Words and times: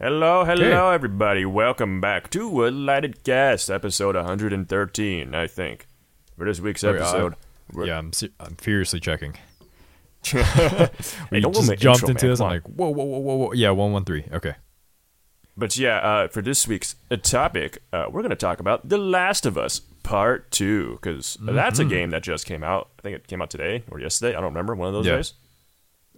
Hello, 0.00 0.44
hello, 0.44 0.90
everybody. 0.90 1.44
Welcome 1.44 2.00
back 2.00 2.30
to 2.30 2.66
a 2.66 2.70
Lighted 2.70 3.22
Cast, 3.22 3.68
episode 3.70 4.14
113, 4.16 5.34
I 5.34 5.46
think. 5.46 5.86
For 6.38 6.46
this 6.46 6.58
week's 6.60 6.82
Wait, 6.82 6.96
episode. 6.96 7.34
Yeah, 7.76 7.98
I'm 7.98 8.12
se- 8.12 8.30
I'm 8.40 8.56
furiously 8.56 8.98
checking. 8.98 9.34
hey, 10.24 10.88
We 11.30 11.40
don't 11.40 11.52
just 11.54 11.76
jumped 11.76 12.02
intro, 12.02 12.08
into 12.10 12.24
man. 12.24 12.32
this. 12.32 12.40
I'm 12.40 12.48
like, 12.48 12.62
whoa, 12.62 12.88
whoa, 12.88 13.04
whoa, 13.04 13.18
whoa, 13.18 13.34
whoa. 13.36 13.52
Yeah, 13.52 13.70
one 13.72 13.92
one 13.92 14.04
three. 14.04 14.24
Okay. 14.32 14.54
But 15.56 15.76
yeah, 15.76 15.98
uh, 15.98 16.28
for 16.28 16.40
this 16.40 16.66
week's 16.66 16.96
uh, 17.10 17.16
topic, 17.16 17.82
uh, 17.92 18.06
we're 18.10 18.22
going 18.22 18.30
to 18.30 18.36
talk 18.36 18.60
about 18.60 18.88
The 18.88 18.96
Last 18.96 19.44
of 19.44 19.58
Us 19.58 19.80
Part 20.02 20.50
2, 20.52 20.92
because 20.92 21.36
that's 21.42 21.78
Mm-hmm. 21.78 21.86
a 21.88 21.90
game 21.90 22.10
that 22.10 22.22
just 22.22 22.46
came 22.46 22.64
out. 22.64 22.88
I 22.98 23.02
think 23.02 23.16
it 23.16 23.26
came 23.26 23.42
out 23.42 23.50
today 23.50 23.82
or 23.90 24.00
yesterday. 24.00 24.30
I 24.34 24.40
don't 24.40 24.44
remember, 24.54 24.74
one 24.74 24.88
of 24.88 24.94
those 24.94 25.06
Yeah. 25.06 25.16
days. 25.16 25.34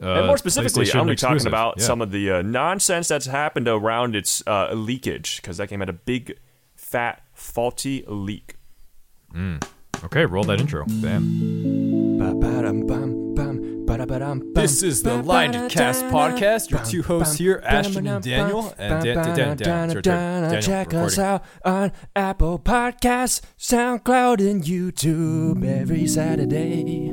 Uh, 0.03 0.15
and 0.19 0.27
more 0.27 0.37
specifically, 0.37 0.87
I'm 0.91 1.07
going 1.07 1.07
to 1.09 1.13
be 1.13 1.17
talking 1.17 1.47
about 1.47 1.77
Yeah. 1.79 1.85
some 1.85 2.01
of 2.03 2.11
the 2.11 2.31
uh, 2.31 2.43
nonsense 2.43 3.07
that's 3.09 3.27
happened 3.27 3.69
around 3.69 4.17
its 4.17 4.43
uh, 4.47 4.73
leakage, 4.75 5.37
because 5.41 5.59
that 5.59 5.69
game 5.69 5.79
had 5.81 5.89
a 5.89 5.93
big, 5.93 6.37
fat, 6.75 7.23
faulty 7.33 8.05
leak. 8.09 8.57
Okay, 10.05 10.27
roll 10.27 10.43
that 10.45 10.61
intro. 10.61 10.85
Bam. 10.89 12.19
This 14.55 14.83
is 14.83 15.03
the 15.03 15.23
Lighted 15.23 15.71
Cast 15.71 16.05
podcast. 16.07 16.71
Your 16.71 16.85
two 16.85 17.03
hosts 17.03 17.37
here, 17.37 17.63
Ashton 17.65 18.07
and 18.07 18.23
Daniel. 18.25 18.75
And. 18.79 19.07
It's. 19.07 20.03
Daniel, 20.03 20.61
Check 20.63 20.95
us 20.95 21.19
out 21.19 21.45
on 21.65 21.93
Apple 22.17 22.59
Podcasts, 22.59 23.41
SoundCloud, 23.59 24.41
and 24.41 24.63
YouTube 24.65 25.65
every 25.65 26.07
Saturday. 26.07 27.13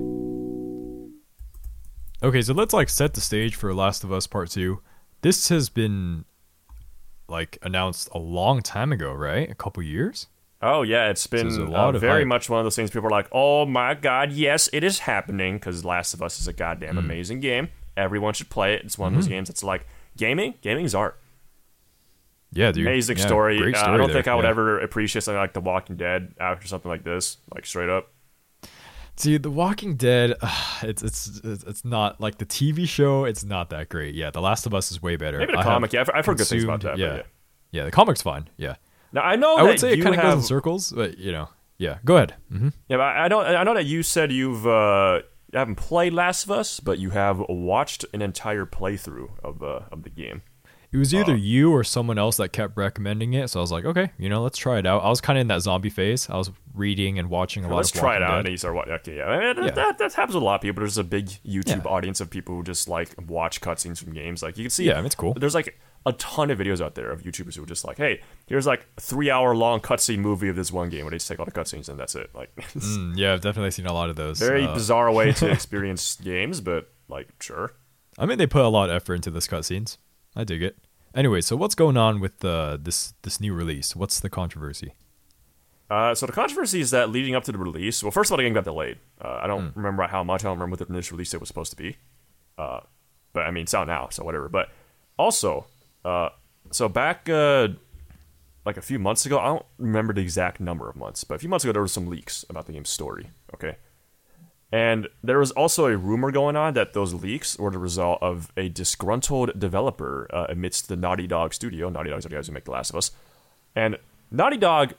Okay, 2.21 2.41
so 2.41 2.53
let's 2.53 2.73
like 2.73 2.89
set 2.89 3.13
the 3.13 3.21
stage 3.21 3.55
for 3.55 3.73
Last 3.73 4.03
of 4.03 4.11
Us 4.11 4.27
Part 4.27 4.49
Two. 4.49 4.81
This 5.21 5.49
has 5.49 5.69
been 5.69 6.25
like 7.27 7.57
announced 7.61 8.09
a 8.13 8.17
long 8.19 8.61
time 8.61 8.91
ago, 8.91 9.13
right? 9.13 9.49
A 9.49 9.55
couple 9.55 9.81
years. 9.83 10.27
Oh 10.61 10.81
yeah, 10.81 11.09
it's 11.09 11.25
been 11.27 11.47
a 11.47 11.71
uh, 11.71 11.91
very 11.93 12.21
hype. 12.21 12.27
much 12.27 12.49
one 12.49 12.59
of 12.59 12.65
those 12.65 12.75
things. 12.75 12.91
People 12.91 13.07
are 13.07 13.11
like, 13.11 13.29
"Oh 13.31 13.65
my 13.65 13.93
god, 13.93 14.33
yes, 14.33 14.69
it 14.73 14.83
is 14.83 14.99
happening!" 14.99 15.55
Because 15.55 15.85
Last 15.85 16.13
of 16.13 16.21
Us 16.21 16.39
is 16.39 16.47
a 16.47 16.53
goddamn 16.53 16.95
Mm. 16.95 16.99
amazing 16.99 17.39
game. 17.39 17.69
Everyone 17.95 18.33
should 18.33 18.49
play 18.49 18.73
it. 18.73 18.83
It's 18.83 18.97
one 18.97 19.13
of 19.13 19.15
those 19.15 19.27
games 19.29 19.47
that's 19.47 19.63
like 19.63 19.87
gaming. 20.17 20.55
Gaming's 20.61 20.93
art. 20.93 21.17
Yeah, 22.51 22.71
dude. 22.73 22.85
Amazing 22.87 23.17
Yeah, 23.19 23.25
story. 23.27 23.57
Great 23.59 23.75
Uh, 23.75 23.79
I 23.93 23.97
don't 23.97 24.07
there. 24.07 24.15
think 24.15 24.27
I 24.27 24.35
would 24.35 24.43
Yeah. 24.43 24.49
ever 24.49 24.79
appreciate 24.79 25.21
something 25.21 25.39
like 25.39 25.53
The 25.53 25.61
Walking 25.61 25.95
Dead 25.95 26.33
after 26.39 26.67
something 26.67 26.89
like 26.89 27.03
this. 27.03 27.37
Like 27.53 27.65
straight 27.65 27.89
up. 27.89 28.11
See, 29.19 29.35
The 29.37 29.51
Walking 29.51 29.97
Dead, 29.97 30.35
it's 30.81 31.03
it's 31.03 31.41
it's 31.43 31.63
it's 31.63 31.83
not 31.85 32.21
like 32.21 32.37
the 32.37 32.45
TV 32.45 32.87
show. 32.87 33.25
It's 33.25 33.43
not 33.43 33.69
that 33.71 33.89
great. 33.89 34.15
Yeah, 34.15 34.31
The 34.31 34.39
Last 34.39 34.65
of 34.65 34.73
Us 34.73 34.91
is 34.91 35.01
way 35.01 35.17
better. 35.17 35.39
Maybe 35.39 35.51
the 35.51 35.59
I 35.59 35.63
comic. 35.63 35.91
Yeah, 35.91 36.01
I've, 36.01 36.09
I've 36.13 36.25
heard 36.25 36.37
good 36.37 36.47
things 36.47 36.63
about 36.63 36.81
that. 36.81 36.97
Yeah, 36.97 37.15
yeah. 37.17 37.21
yeah, 37.71 37.83
the 37.83 37.91
comic's 37.91 38.21
fine. 38.21 38.49
Yeah, 38.55 38.75
Now 39.11 39.21
I 39.23 39.35
know 39.35 39.57
I 39.57 39.63
that 39.63 39.69
would 39.69 39.79
say 39.81 39.91
it 39.93 40.01
kind 40.01 40.15
of 40.15 40.21
have. 40.21 40.35
goes 40.35 40.43
in 40.43 40.47
circles, 40.47 40.93
but 40.93 41.17
you 41.17 41.33
know, 41.33 41.49
yeah. 41.77 41.97
Go 42.05 42.15
ahead. 42.15 42.35
hmm 42.49 42.69
yeah, 42.87 42.95
but 42.97 43.01
I 43.07 43.27
don't. 43.27 43.45
I 43.45 43.63
know 43.63 43.73
that 43.73 43.85
you 43.85 44.03
said 44.03 44.31
you've 44.31 44.65
uh, 44.65 45.19
haven't 45.53 45.75
played 45.75 46.13
Last 46.13 46.45
of 46.45 46.51
Us, 46.51 46.79
but 46.79 46.97
you 46.97 47.09
have 47.09 47.43
watched 47.49 48.05
an 48.13 48.21
entire 48.21 48.65
playthrough 48.65 49.31
of 49.43 49.61
uh, 49.61 49.81
of 49.91 50.03
the 50.03 50.09
game. 50.09 50.43
It 50.91 50.97
was 50.97 51.13
Uh, 51.13 51.17
either 51.19 51.35
you 51.35 51.71
or 51.71 51.83
someone 51.83 52.17
else 52.17 52.37
that 52.37 52.49
kept 52.51 52.75
recommending 52.75 53.33
it, 53.33 53.49
so 53.49 53.59
I 53.59 53.61
was 53.61 53.71
like, 53.71 53.85
okay, 53.85 54.11
you 54.17 54.27
know, 54.27 54.41
let's 54.41 54.57
try 54.57 54.79
it 54.79 54.87
out. 54.87 55.03
I 55.03 55.09
was 55.09 55.21
kind 55.21 55.37
of 55.37 55.41
in 55.41 55.47
that 55.49 55.61
zombie 55.61 55.89
phase. 55.91 56.27
I 56.29 56.37
was 56.37 56.49
reading 56.73 57.19
and 57.19 57.29
watching 57.29 57.63
a 57.63 57.69
lot 57.69 57.75
Let's 57.77 57.91
of 57.93 57.99
try 57.99 58.15
it 58.15 58.23
out. 58.23 58.37
Dead. 58.37 58.45
And 58.45 58.49
you 58.49 58.57
start 58.57 58.73
watching. 58.73 58.93
Okay, 58.93 59.17
yeah, 59.17 59.25
I 59.25 59.53
mean, 59.53 59.65
Yeah. 59.65 59.71
That, 59.71 59.97
that 59.99 60.13
happens 60.13 60.33
with 60.33 60.41
a 60.41 60.45
lot 60.45 60.55
of 60.55 60.61
people. 60.61 60.79
There's 60.81 60.97
a 60.97 61.03
big 61.03 61.27
YouTube 61.45 61.83
Yeah. 61.85 61.91
audience 61.91 62.21
of 62.21 62.29
people 62.31 62.55
who 62.55 62.63
just 62.63 62.87
like 62.87 63.09
watch 63.27 63.61
cutscenes 63.61 64.03
from 64.03 64.13
games. 64.13 64.41
Like 64.41 64.57
you 64.57 64.63
can 64.63 64.71
see, 64.71 64.85
Yeah, 64.85 64.93
I 64.93 64.95
mean, 64.97 65.05
it's 65.05 65.15
cool. 65.15 65.35
There's 65.35 65.53
like 65.53 65.79
a 66.07 66.13
ton 66.13 66.49
of 66.49 66.57
videos 66.57 66.81
out 66.81 66.95
there 66.95 67.11
of 67.11 67.21
YouTubers 67.21 67.55
who 67.55 67.61
are 67.63 67.67
just 67.67 67.85
like, 67.85 67.97
hey, 67.97 68.21
here's 68.47 68.65
like 68.65 68.87
a 68.97 69.01
three 69.01 69.29
hour 69.29 69.55
long 69.55 69.81
cutscene 69.81 70.19
movie 70.19 70.47
of 70.49 70.55
this 70.55 70.71
one 70.71 70.89
game 70.89 71.03
where 71.03 71.11
they 71.11 71.17
just 71.17 71.27
take 71.27 71.37
all 71.39 71.45
the 71.45 71.51
cutscenes 71.51 71.87
and 71.89 71.99
that's 71.99 72.15
it. 72.15 72.31
Like, 72.33 72.55
Mm, 72.73 73.15
yeah, 73.15 73.33
I've 73.33 73.41
definitely 73.41 73.71
seen 73.71 73.85
a 73.85 73.93
lot 73.93 74.09
of 74.09 74.15
those. 74.15 74.39
very 74.39 74.65
Uh, 74.65 74.73
bizarre 74.73 75.11
way 75.11 75.33
to 75.33 75.51
experience 75.51 76.15
games, 76.15 76.61
but 76.61 76.91
like, 77.09 77.27
sure. 77.41 77.73
I 78.17 78.25
mean, 78.25 78.39
they 78.39 78.47
put 78.47 78.63
a 78.63 78.69
lot 78.69 78.89
of 78.89 78.95
effort 78.95 79.15
into 79.15 79.29
this 79.29 79.45
cutscenes. 79.47 79.97
I 80.35 80.43
dig 80.43 80.61
it. 80.63 80.77
Anyway, 81.15 81.41
so 81.41 81.55
what's 81.55 81.75
going 81.75 81.97
on 81.97 82.19
with 82.19 82.43
uh, 82.45 82.77
this 82.79 83.13
this 83.23 83.39
new 83.41 83.53
release? 83.53 83.95
What's 83.95 84.19
the 84.19 84.29
controversy? 84.29 84.93
Uh, 85.89 86.13
so 86.13 86.27
the 86.27 86.31
controversy 86.31 86.81
is 86.81 86.91
that 86.91 87.09
leading 87.09 87.33
up 87.33 87.43
to 87.43 87.51
the 87.51 87.57
release, 87.57 88.03
well, 88.03 88.11
first 88.11 88.29
of 88.29 88.33
all, 88.33 88.37
the 88.37 88.43
game 88.43 88.53
got 88.53 88.63
delayed. 88.63 88.99
Uh, 89.19 89.39
I 89.41 89.47
don't 89.47 89.75
remember 89.75 90.03
how 90.03 90.23
much. 90.23 90.41
I 90.41 90.43
don't 90.47 90.59
remember 90.59 90.77
what 90.77 90.87
the 90.87 90.93
initial 90.93 91.17
release 91.17 91.31
date 91.31 91.39
was 91.39 91.47
supposed 91.47 91.71
to 91.71 91.77
be. 91.77 91.97
Uh, 92.59 92.81
but 93.33 93.47
I 93.47 93.51
mean, 93.51 93.63
it's 93.63 93.73
out 93.73 93.87
now, 93.87 94.09
so 94.11 94.23
whatever. 94.23 94.49
But 94.49 94.69
also, 95.17 95.65
uh, 96.05 96.29
so 96.71 96.87
back 96.89 97.27
uh, 97.27 97.69
like 98.65 98.77
a 98.77 98.81
few 98.81 98.99
months 98.99 99.25
ago, 99.25 99.39
I 99.39 99.45
don't 99.47 99.65
remember 99.79 100.13
the 100.13 100.21
exact 100.21 100.59
number 100.59 100.87
of 100.87 100.95
months, 100.95 101.23
but 101.23 101.35
a 101.35 101.39
few 101.39 101.49
months 101.49 101.65
ago 101.65 101.71
there 101.71 101.81
were 101.81 101.87
some 101.87 102.07
leaks 102.07 102.45
about 102.49 102.67
the 102.67 102.73
game's 102.73 102.89
story. 102.89 103.31
Okay, 103.55 103.77
and 104.71 105.07
there 105.23 105.39
was 105.39 105.51
also 105.51 105.85
a 105.87 105.97
rumor 105.97 106.31
going 106.31 106.55
on 106.55 106.73
that 106.75 106.93
those 106.93 107.13
leaks 107.13 107.57
were 107.57 107.71
the 107.71 107.79
result 107.79 108.19
of 108.21 108.51
a 108.55 108.69
disgruntled 108.69 109.59
developer 109.59 110.27
uh, 110.31 110.45
amidst 110.49 110.89
the 110.89 110.95
Naughty 110.95 111.27
Dog 111.27 111.53
studio. 111.53 111.89
Naughty 111.89 112.09
Dog's 112.09 112.23
the 112.23 112.29
guys 112.29 112.47
who 112.47 112.53
make 112.53 112.65
The 112.65 112.71
Last 112.71 112.91
of 112.91 112.95
Us, 112.95 113.11
and 113.75 113.97
Naughty 114.31 114.57
Dog 114.57 114.93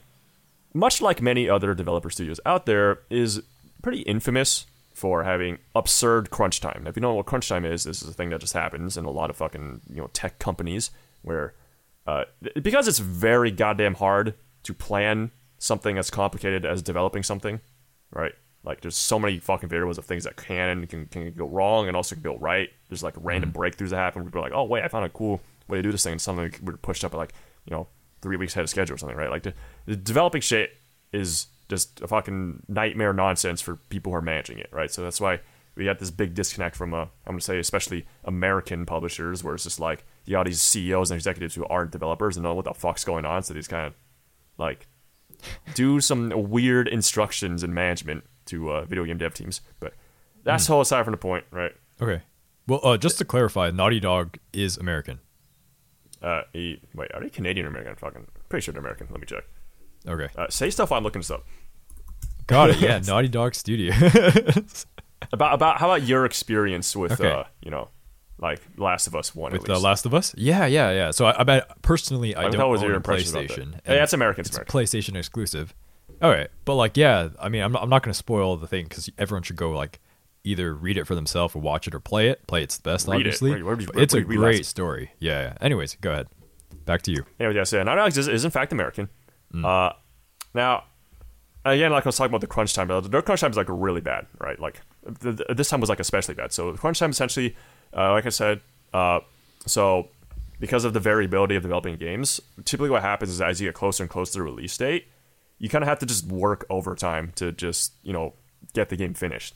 much 0.73 1.01
like 1.01 1.21
many 1.21 1.49
other 1.49 1.73
developer 1.73 2.09
studios 2.09 2.39
out 2.45 2.65
there, 2.65 2.99
is 3.09 3.41
pretty 3.81 4.01
infamous 4.01 4.65
for 4.93 5.23
having 5.23 5.57
absurd 5.75 6.29
crunch 6.29 6.59
time. 6.59 6.81
Now, 6.83 6.89
if 6.89 6.95
you 6.95 7.01
don't 7.01 7.11
know 7.11 7.15
what 7.15 7.25
crunch 7.25 7.49
time 7.49 7.65
is, 7.65 7.83
this 7.83 8.01
is 8.01 8.09
a 8.09 8.13
thing 8.13 8.29
that 8.29 8.41
just 8.41 8.53
happens 8.53 8.97
in 8.97 9.05
a 9.05 9.11
lot 9.11 9.29
of 9.29 9.37
fucking 9.37 9.81
you 9.89 10.01
know 10.01 10.09
tech 10.13 10.39
companies 10.39 10.91
where 11.21 11.53
uh, 12.07 12.25
because 12.61 12.87
it's 12.87 12.99
very 12.99 13.51
goddamn 13.51 13.95
hard 13.95 14.33
to 14.63 14.73
plan 14.73 15.31
something 15.57 15.97
as 15.97 16.09
complicated 16.09 16.65
as 16.65 16.81
developing 16.81 17.23
something, 17.23 17.59
right? 18.11 18.33
Like 18.63 18.81
there's 18.81 18.97
so 18.97 19.17
many 19.17 19.39
fucking 19.39 19.69
variables 19.69 19.97
of 19.97 20.05
things 20.05 20.23
that 20.25 20.37
can 20.37 20.69
and 20.69 20.89
can, 20.89 21.07
can 21.07 21.31
go 21.33 21.47
wrong 21.47 21.87
and 21.87 21.97
also 21.97 22.15
can 22.15 22.23
go 22.23 22.37
right. 22.37 22.69
There's 22.89 23.03
like 23.03 23.15
random 23.17 23.51
breakthroughs 23.51 23.89
that 23.89 23.97
happen. 23.97 24.23
People 24.23 24.39
are 24.39 24.43
like, 24.43 24.53
oh 24.53 24.63
wait, 24.63 24.83
I 24.83 24.87
found 24.87 25.05
a 25.05 25.09
cool 25.09 25.41
way 25.67 25.77
to 25.77 25.81
do 25.81 25.91
this 25.91 26.03
thing. 26.03 26.13
And 26.13 26.21
something 26.21 26.53
we're 26.61 26.77
pushed 26.77 27.03
up 27.03 27.13
at 27.13 27.17
like 27.17 27.33
you 27.65 27.71
know 27.71 27.87
three 28.21 28.37
weeks 28.37 28.53
ahead 28.53 28.63
of 28.63 28.69
schedule 28.69 28.93
or 28.95 28.97
something, 28.97 29.17
right? 29.17 29.31
Like 29.31 29.43
the, 29.43 29.53
the 29.85 29.95
developing 29.95 30.41
shit 30.41 30.77
is 31.11 31.47
just 31.69 32.01
a 32.01 32.07
fucking 32.07 32.63
nightmare 32.67 33.13
nonsense 33.13 33.61
for 33.61 33.77
people 33.89 34.11
who 34.11 34.17
are 34.17 34.21
managing 34.21 34.59
it, 34.59 34.69
right? 34.71 34.91
So 34.91 35.01
that's 35.01 35.19
why 35.19 35.39
we 35.75 35.85
got 35.85 35.99
this 35.99 36.11
big 36.11 36.35
disconnect 36.35 36.75
from 36.75 36.93
uh, 36.93 37.01
I'm 37.01 37.09
gonna 37.25 37.41
say 37.41 37.57
especially 37.57 38.05
American 38.25 38.85
publishers, 38.85 39.43
where 39.43 39.55
it's 39.55 39.63
just 39.63 39.79
like 39.79 40.05
you 40.25 40.33
got 40.33 40.45
these 40.45 40.61
CEOs 40.61 41.09
and 41.09 41.15
executives 41.15 41.55
who 41.55 41.65
aren't 41.65 41.91
developers 41.91 42.37
and 42.37 42.43
know 42.43 42.53
what 42.53 42.65
the 42.65 42.73
fuck's 42.73 43.03
going 43.03 43.25
on, 43.25 43.41
so 43.41 43.55
these 43.55 43.67
kind 43.67 43.87
of 43.87 43.93
like 44.57 44.87
do 45.73 45.99
some 45.99 46.31
weird 46.51 46.87
instructions 46.87 47.63
and 47.63 47.73
management 47.73 48.23
to 48.47 48.71
uh, 48.71 48.85
video 48.85 49.05
game 49.05 49.17
dev 49.17 49.33
teams. 49.33 49.61
But 49.79 49.93
that's 50.43 50.67
whole 50.67 50.81
aside 50.81 51.03
from 51.03 51.11
the 51.11 51.17
point, 51.17 51.45
right? 51.51 51.71
Okay. 52.01 52.21
Well, 52.67 52.79
uh, 52.83 52.97
just 52.97 53.17
to 53.17 53.25
clarify, 53.25 53.71
Naughty 53.71 53.99
Dog 53.99 54.37
is 54.53 54.77
American. 54.77 55.19
Uh, 56.21 56.43
he, 56.53 56.79
wait, 56.93 57.11
are 57.13 57.21
they 57.21 57.29
Canadian 57.29 57.65
or 57.65 57.69
American? 57.69 57.91
I'm 57.91 57.97
fucking 57.97 58.27
pretty 58.49 58.63
sure 58.63 58.71
they're 58.73 58.79
American. 58.79 59.07
Let 59.09 59.19
me 59.19 59.25
check. 59.25 59.43
Okay. 60.07 60.27
Uh, 60.37 60.47
say 60.49 60.69
stuff. 60.69 60.91
while 60.91 60.97
I'm 60.99 61.03
looking 61.03 61.19
this 61.19 61.31
up. 61.31 61.45
Got 62.47 62.71
it. 62.71 62.79
Yeah, 62.79 62.99
Naughty 63.05 63.27
Dog 63.27 63.55
Studio. 63.55 63.93
About 65.33 65.53
about 65.53 65.77
how 65.79 65.85
about 65.87 66.01
your 66.07 66.25
experience 66.25 66.95
with 66.95 67.13
Okay. 67.13 67.29
uh, 67.31 67.43
you 67.61 67.69
know, 67.69 67.89
like 68.39 68.59
Last 68.75 69.05
of 69.07 69.15
Us 69.15 69.35
One 69.35 69.51
with 69.51 69.61
at 69.61 69.67
The. 69.67 69.79
Last 69.79 70.05
of 70.07 70.13
Us? 70.15 70.33
Yeah, 70.35 70.65
yeah, 70.65 70.89
yeah. 70.91 71.11
So 71.11 71.25
I, 71.25 71.41
I 71.41 71.43
bet 71.43 71.81
personally, 71.83 72.35
I 72.35 72.43
Like, 72.43 72.51
don't 72.53 72.61
own 72.61 72.81
your 72.81 72.97
a 72.97 72.99
that? 73.01 73.03
PlayStation. 73.49 73.71
Yeah, 73.73 73.79
and 73.85 73.95
it's 74.01 74.13
American, 74.13 74.41
It's 74.41 74.49
American. 74.55 74.79
PlayStation 74.79 75.15
exclusive. 75.15 75.73
All 76.21 76.29
right, 76.29 76.49
but 76.65 76.75
like, 76.75 76.97
yeah, 76.97 77.29
I 77.39 77.49
mean, 77.49 77.63
I'm 77.63 77.71
not, 77.71 77.81
I'm 77.83 77.89
not 77.89 78.03
going 78.03 78.11
to 78.11 78.17
spoil 78.17 78.55
the 78.57 78.67
thing 78.67 78.85
because 78.85 79.09
everyone 79.17 79.43
should 79.43 79.55
go 79.55 79.71
like 79.71 79.99
either 80.43 80.73
read 80.73 80.97
it 80.97 81.05
for 81.05 81.15
themselves 81.15 81.55
or 81.55 81.61
watch 81.61 81.87
it 81.87 81.95
or 81.95 81.99
play 81.99 82.29
it. 82.29 82.45
Play 82.47 82.63
it's 82.63 82.77
the 82.77 82.83
best, 82.83 83.07
Read 83.07 83.15
it. 83.15 83.19
obviously. 83.21 83.51
Where- 83.51 83.65
where 83.65 83.75
do 83.75 83.83
you- 83.85 83.89
where 83.93 84.03
it's 84.03 84.13
a 84.13 84.21
great 84.21 84.65
story. 84.65 85.11
Yeah, 85.19 85.41
yeah. 85.41 85.57
Anyways, 85.61 85.95
go 86.01 86.11
ahead. 86.11 86.27
Back 86.85 87.01
to 87.03 87.11
you. 87.11 87.25
Anyway, 87.39 87.55
yeah, 87.55 87.63
so 87.63 87.81
Naughty 87.83 87.99
Dog 87.99 88.17
is, 88.17 88.27
is 88.27 88.45
in 88.45 88.51
fact 88.51 88.71
American. 88.71 89.09
Mm. 89.53 89.65
Uh, 89.65 89.93
now, 90.53 90.83
again, 91.65 91.91
like 91.91 92.05
I 92.05 92.09
was 92.09 92.17
talking 92.17 92.31
about 92.31 92.41
the 92.41 92.47
crunch 92.47 92.73
time, 92.73 92.87
but 92.87 93.11
their 93.11 93.21
crunch 93.21 93.41
time 93.41 93.51
is 93.51 93.57
like 93.57 93.67
really 93.69 94.01
bad, 94.01 94.25
right? 94.39 94.59
Like 94.59 94.81
th- 95.21 95.37
th- 95.37 95.49
this 95.55 95.69
time 95.69 95.79
was 95.79 95.89
like 95.89 95.99
especially 95.99 96.33
bad. 96.35 96.51
So 96.51 96.71
the 96.71 96.77
crunch 96.77 96.99
time 96.99 97.11
essentially, 97.11 97.55
uh, 97.95 98.11
like 98.11 98.25
I 98.25 98.29
said, 98.29 98.61
uh, 98.93 99.19
so 99.65 100.07
because 100.59 100.85
of 100.85 100.93
the 100.93 100.99
variability 100.99 101.55
of 101.55 101.61
developing 101.63 101.95
games, 101.97 102.39
typically 102.65 102.89
what 102.89 103.01
happens 103.03 103.29
is 103.31 103.41
as 103.41 103.61
you 103.61 103.67
get 103.67 103.75
closer 103.75 104.03
and 104.03 104.09
closer 104.09 104.33
to 104.33 104.39
the 104.39 104.43
release 104.43 104.75
date, 104.77 105.07
you 105.61 105.69
kind 105.69 105.83
of 105.83 105.87
have 105.87 105.99
to 105.99 106.07
just 106.07 106.25
work 106.25 106.65
overtime 106.71 107.31
to 107.35 107.51
just 107.51 107.93
you 108.01 108.11
know 108.11 108.33
get 108.73 108.89
the 108.89 108.95
game 108.95 109.13
finished, 109.13 109.53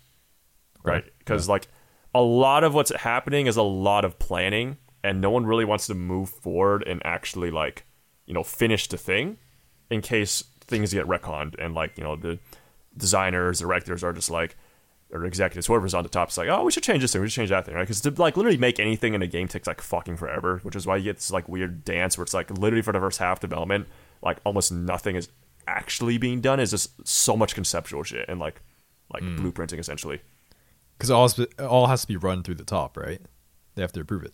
right? 0.84 1.04
Because 1.18 1.50
like 1.50 1.68
a 2.14 2.22
lot 2.22 2.64
of 2.64 2.76
what's 2.76 2.96
happening 2.96 3.48
is 3.48 3.58
a 3.58 3.64
lot 3.64 4.06
of 4.06 4.20
planning, 4.20 4.78
and 5.04 5.20
no 5.20 5.32
one 5.32 5.48
really 5.48 5.66
wants 5.66 5.88
to 5.88 5.96
move 5.96 6.30
forward 6.30 6.84
and 6.86 7.02
actually 7.04 7.50
like 7.50 7.86
you 8.28 8.36
know 8.36 8.44
finish 8.44 8.88
the 8.88 8.98
thing 8.98 9.38
in 9.90 10.02
case 10.02 10.44
things 10.62 10.94
get 10.94 11.08
retconned 11.08 11.56
and 11.58 11.74
like 11.74 11.98
you 11.98 12.04
know 12.04 12.16
the 12.16 12.38
designers 12.96 13.60
directors 13.60 14.04
are 14.04 14.14
just 14.14 14.30
like 14.30 14.56
or 15.12 15.24
executives, 15.24 15.68
whoever's 15.68 15.94
on 15.94 16.04
the 16.04 16.10
top, 16.10 16.30
is 16.30 16.38
like, 16.38 16.50
oh, 16.50 16.64
we 16.64 16.72
should 16.72 16.84
change 16.84 17.02
this 17.02 17.14
thing, 17.14 17.22
we 17.22 17.30
should 17.30 17.36
change 17.36 17.50
that 17.50 17.66
thing, 17.66 17.76
right? 17.76 17.84
Because 17.84 18.02
to 18.02 18.12
like 18.12 18.38
literally 18.38 18.58
make 18.58 18.80
anything 18.80 19.14
in 19.14 19.22
a 19.22 19.28
game 19.28 19.48
takes 19.48 19.68
like 19.68 19.82
fucking 19.82 20.18
forever, 20.18 20.60
which 20.64 20.76
is 20.76 20.86
why 20.86 20.98
you 20.98 21.04
get 21.04 21.18
this 21.18 21.32
like 21.32 21.48
weird 21.48 21.84
dance 21.86 22.18
where 22.18 22.24
it's 22.24 22.34
like 22.34 22.52
literally 22.52 22.82
for 22.82 22.92
the 22.92 23.00
first 23.00 23.20
half 23.20 23.40
development, 23.40 23.88
like 24.22 24.38
almost 24.44 24.72
nothing 24.72 25.16
is 25.16 25.30
actually 25.68 26.18
being 26.18 26.42
done. 26.42 26.60
Is 26.60 26.72
just 26.72 27.08
so 27.08 27.36
much 27.36 27.56
conceptual 27.56 28.04
shit 28.04 28.28
and 28.28 28.40
like 28.40 28.62
like 29.14 29.24
hmm. 29.24 29.38
blueprinting 29.38 29.80
essentially. 29.80 30.22
Because 30.98 31.12
all 31.12 31.28
has, 31.28 31.40
all 31.60 31.88
has 31.88 32.02
to 32.02 32.08
be 32.08 32.16
run 32.16 32.42
through 32.44 32.56
the 32.56 32.64
top, 32.64 32.96
right? 32.98 33.22
They 33.76 33.82
have 33.82 33.92
to 33.94 34.00
approve 34.00 34.24
it. 34.24 34.34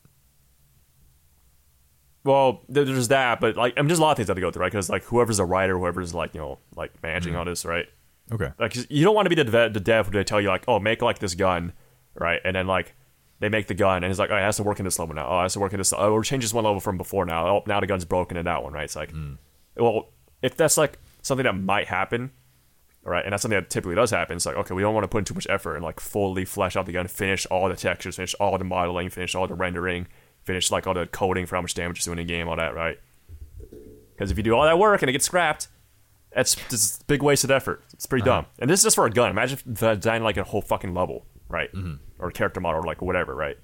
Well, 2.23 2.61
there's 2.69 3.07
that, 3.07 3.39
but 3.39 3.55
like, 3.55 3.73
I 3.77 3.81
mean, 3.81 3.87
there's 3.87 3.97
a 3.97 4.01
lot 4.03 4.11
of 4.11 4.17
things 4.17 4.27
that 4.27 4.33
have 4.33 4.37
to 4.37 4.41
go 4.41 4.51
through, 4.51 4.61
right? 4.61 4.71
Because 4.71 4.89
like, 4.89 5.03
whoever's 5.05 5.39
a 5.39 5.45
writer, 5.45 5.79
whoever's 5.79 6.13
like, 6.13 6.35
you 6.35 6.39
know, 6.39 6.59
like 6.75 6.91
managing 7.01 7.33
hmm. 7.33 7.39
all 7.39 7.45
this, 7.45 7.65
right? 7.65 7.87
Okay. 8.31 8.51
Like, 8.59 8.77
you 8.91 9.03
don't 9.03 9.15
want 9.15 9.25
to 9.25 9.29
be 9.29 9.41
the 9.41 9.49
dev, 9.49 9.73
the 9.73 9.79
dev 9.79 10.05
who 10.05 10.11
they 10.11 10.23
tell 10.23 10.39
you 10.39 10.49
like, 10.49 10.65
oh, 10.67 10.79
make 10.79 11.01
like 11.01 11.17
this 11.17 11.33
gun, 11.33 11.73
right? 12.13 12.39
And 12.45 12.55
then 12.55 12.67
like, 12.67 12.93
they 13.39 13.49
make 13.49 13.65
the 13.65 13.73
gun, 13.73 14.03
and 14.03 14.11
it's 14.11 14.19
like, 14.19 14.29
oh, 14.29 14.37
it 14.37 14.41
has 14.41 14.57
to 14.57 14.63
work 14.63 14.77
in 14.77 14.85
this 14.85 14.99
level 14.99 15.15
now. 15.15 15.27
Oh, 15.27 15.39
it 15.39 15.43
has 15.43 15.53
to 15.53 15.59
work 15.59 15.73
in 15.73 15.79
this. 15.79 15.91
Oh, 15.97 16.13
we're 16.13 16.21
changing 16.21 16.45
this 16.45 16.53
one 16.53 16.63
level 16.63 16.79
from 16.79 16.95
before 16.95 17.25
now. 17.25 17.47
Oh, 17.47 17.63
now 17.65 17.79
the 17.79 17.87
gun's 17.87 18.05
broken 18.05 18.37
in 18.37 18.45
that 18.45 18.61
one, 18.61 18.71
right? 18.71 18.83
It's 18.83 18.95
like, 18.95 19.09
hmm. 19.09 19.33
well, 19.75 20.09
if 20.43 20.55
that's 20.55 20.77
like 20.77 20.99
something 21.21 21.43
that 21.43 21.53
might 21.53 21.87
happen, 21.87 22.31
right? 23.03 23.23
And 23.23 23.33
that's 23.33 23.41
something 23.41 23.59
that 23.59 23.69
typically 23.69 23.95
does 23.95 24.11
happen. 24.11 24.35
It's 24.35 24.45
like, 24.45 24.55
okay, 24.55 24.73
we 24.73 24.81
don't 24.81 24.93
want 24.93 25.03
to 25.03 25.07
put 25.07 25.19
in 25.19 25.25
too 25.25 25.33
much 25.33 25.47
effort 25.49 25.75
and 25.75 25.83
like 25.83 25.99
fully 25.99 26.45
flesh 26.45 26.75
out 26.75 26.85
the 26.85 26.93
gun, 26.93 27.07
finish 27.07 27.45
all 27.47 27.69
the 27.69 27.75
textures, 27.75 28.15
finish 28.15 28.33
all 28.35 28.57
the 28.57 28.63
modeling, 28.63 29.09
finish 29.09 29.35
all 29.35 29.47
the 29.47 29.53
rendering, 29.53 30.07
finish 30.43 30.71
like 30.71 30.87
all 30.87 30.93
the 30.93 31.07
coding 31.07 31.45
for 31.45 31.55
how 31.55 31.61
much 31.61 31.73
damage 31.73 31.97
it's 31.97 32.05
doing 32.05 32.19
in 32.19 32.27
the 32.27 32.33
game, 32.33 32.47
all 32.47 32.55
that, 32.55 32.75
right? 32.75 32.99
Because 34.13 34.31
if 34.31 34.37
you 34.37 34.43
do 34.43 34.53
all 34.53 34.63
that 34.63 34.77
work 34.77 35.01
and 35.01 35.09
it 35.09 35.13
gets 35.13 35.25
scrapped, 35.25 35.67
that's 36.33 36.55
just 36.69 37.01
a 37.01 37.05
big 37.05 37.21
wasted 37.21 37.51
effort. 37.51 37.83
It's 37.93 38.05
pretty 38.05 38.27
uh-huh. 38.29 38.41
dumb. 38.41 38.45
And 38.59 38.69
this 38.69 38.79
is 38.79 38.83
just 38.83 38.95
for 38.95 39.05
a 39.05 39.11
gun. 39.11 39.31
Imagine 39.31 39.57
if 39.57 39.79
they 39.79 39.95
design 39.95 40.23
like 40.23 40.37
a 40.37 40.43
whole 40.43 40.61
fucking 40.61 40.93
level, 40.93 41.25
right? 41.49 41.71
Mm-hmm. 41.73 41.95
Or 42.19 42.29
a 42.29 42.31
character 42.31 42.61
model, 42.61 42.81
or 42.81 42.83
like 42.83 43.01
whatever, 43.01 43.35
right? 43.35 43.57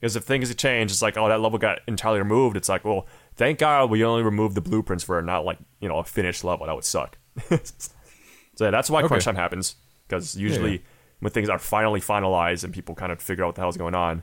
Because 0.00 0.16
if 0.16 0.24
things 0.24 0.54
change, 0.54 0.90
it's 0.90 1.02
like, 1.02 1.16
oh, 1.16 1.28
that 1.28 1.40
level 1.40 1.58
got 1.58 1.80
entirely 1.86 2.18
removed. 2.18 2.56
It's 2.56 2.68
like, 2.68 2.84
well, 2.84 3.06
thank 3.36 3.58
God 3.58 3.90
we 3.90 4.04
only 4.04 4.22
removed 4.22 4.54
the 4.54 4.60
blueprints 4.60 5.04
for 5.04 5.20
not 5.22 5.44
like 5.44 5.58
you 5.80 5.88
know 5.88 5.98
a 5.98 6.04
finished 6.04 6.44
level. 6.44 6.66
That 6.66 6.74
would 6.74 6.84
suck. 6.84 7.18
so 7.48 8.64
yeah, 8.64 8.70
that's 8.70 8.90
why 8.90 9.02
crunch 9.02 9.24
time 9.24 9.36
happens. 9.36 9.76
Because 10.08 10.36
usually 10.36 10.72
yeah. 10.72 10.82
when 11.20 11.32
things 11.32 11.48
are 11.48 11.58
finally 11.58 12.00
finalized 12.00 12.64
and 12.64 12.72
people 12.72 12.94
kind 12.94 13.12
of 13.12 13.20
figure 13.20 13.44
out 13.44 13.48
what 13.48 13.54
the 13.54 13.60
hell's 13.60 13.76
going 13.76 13.94
on, 13.94 14.22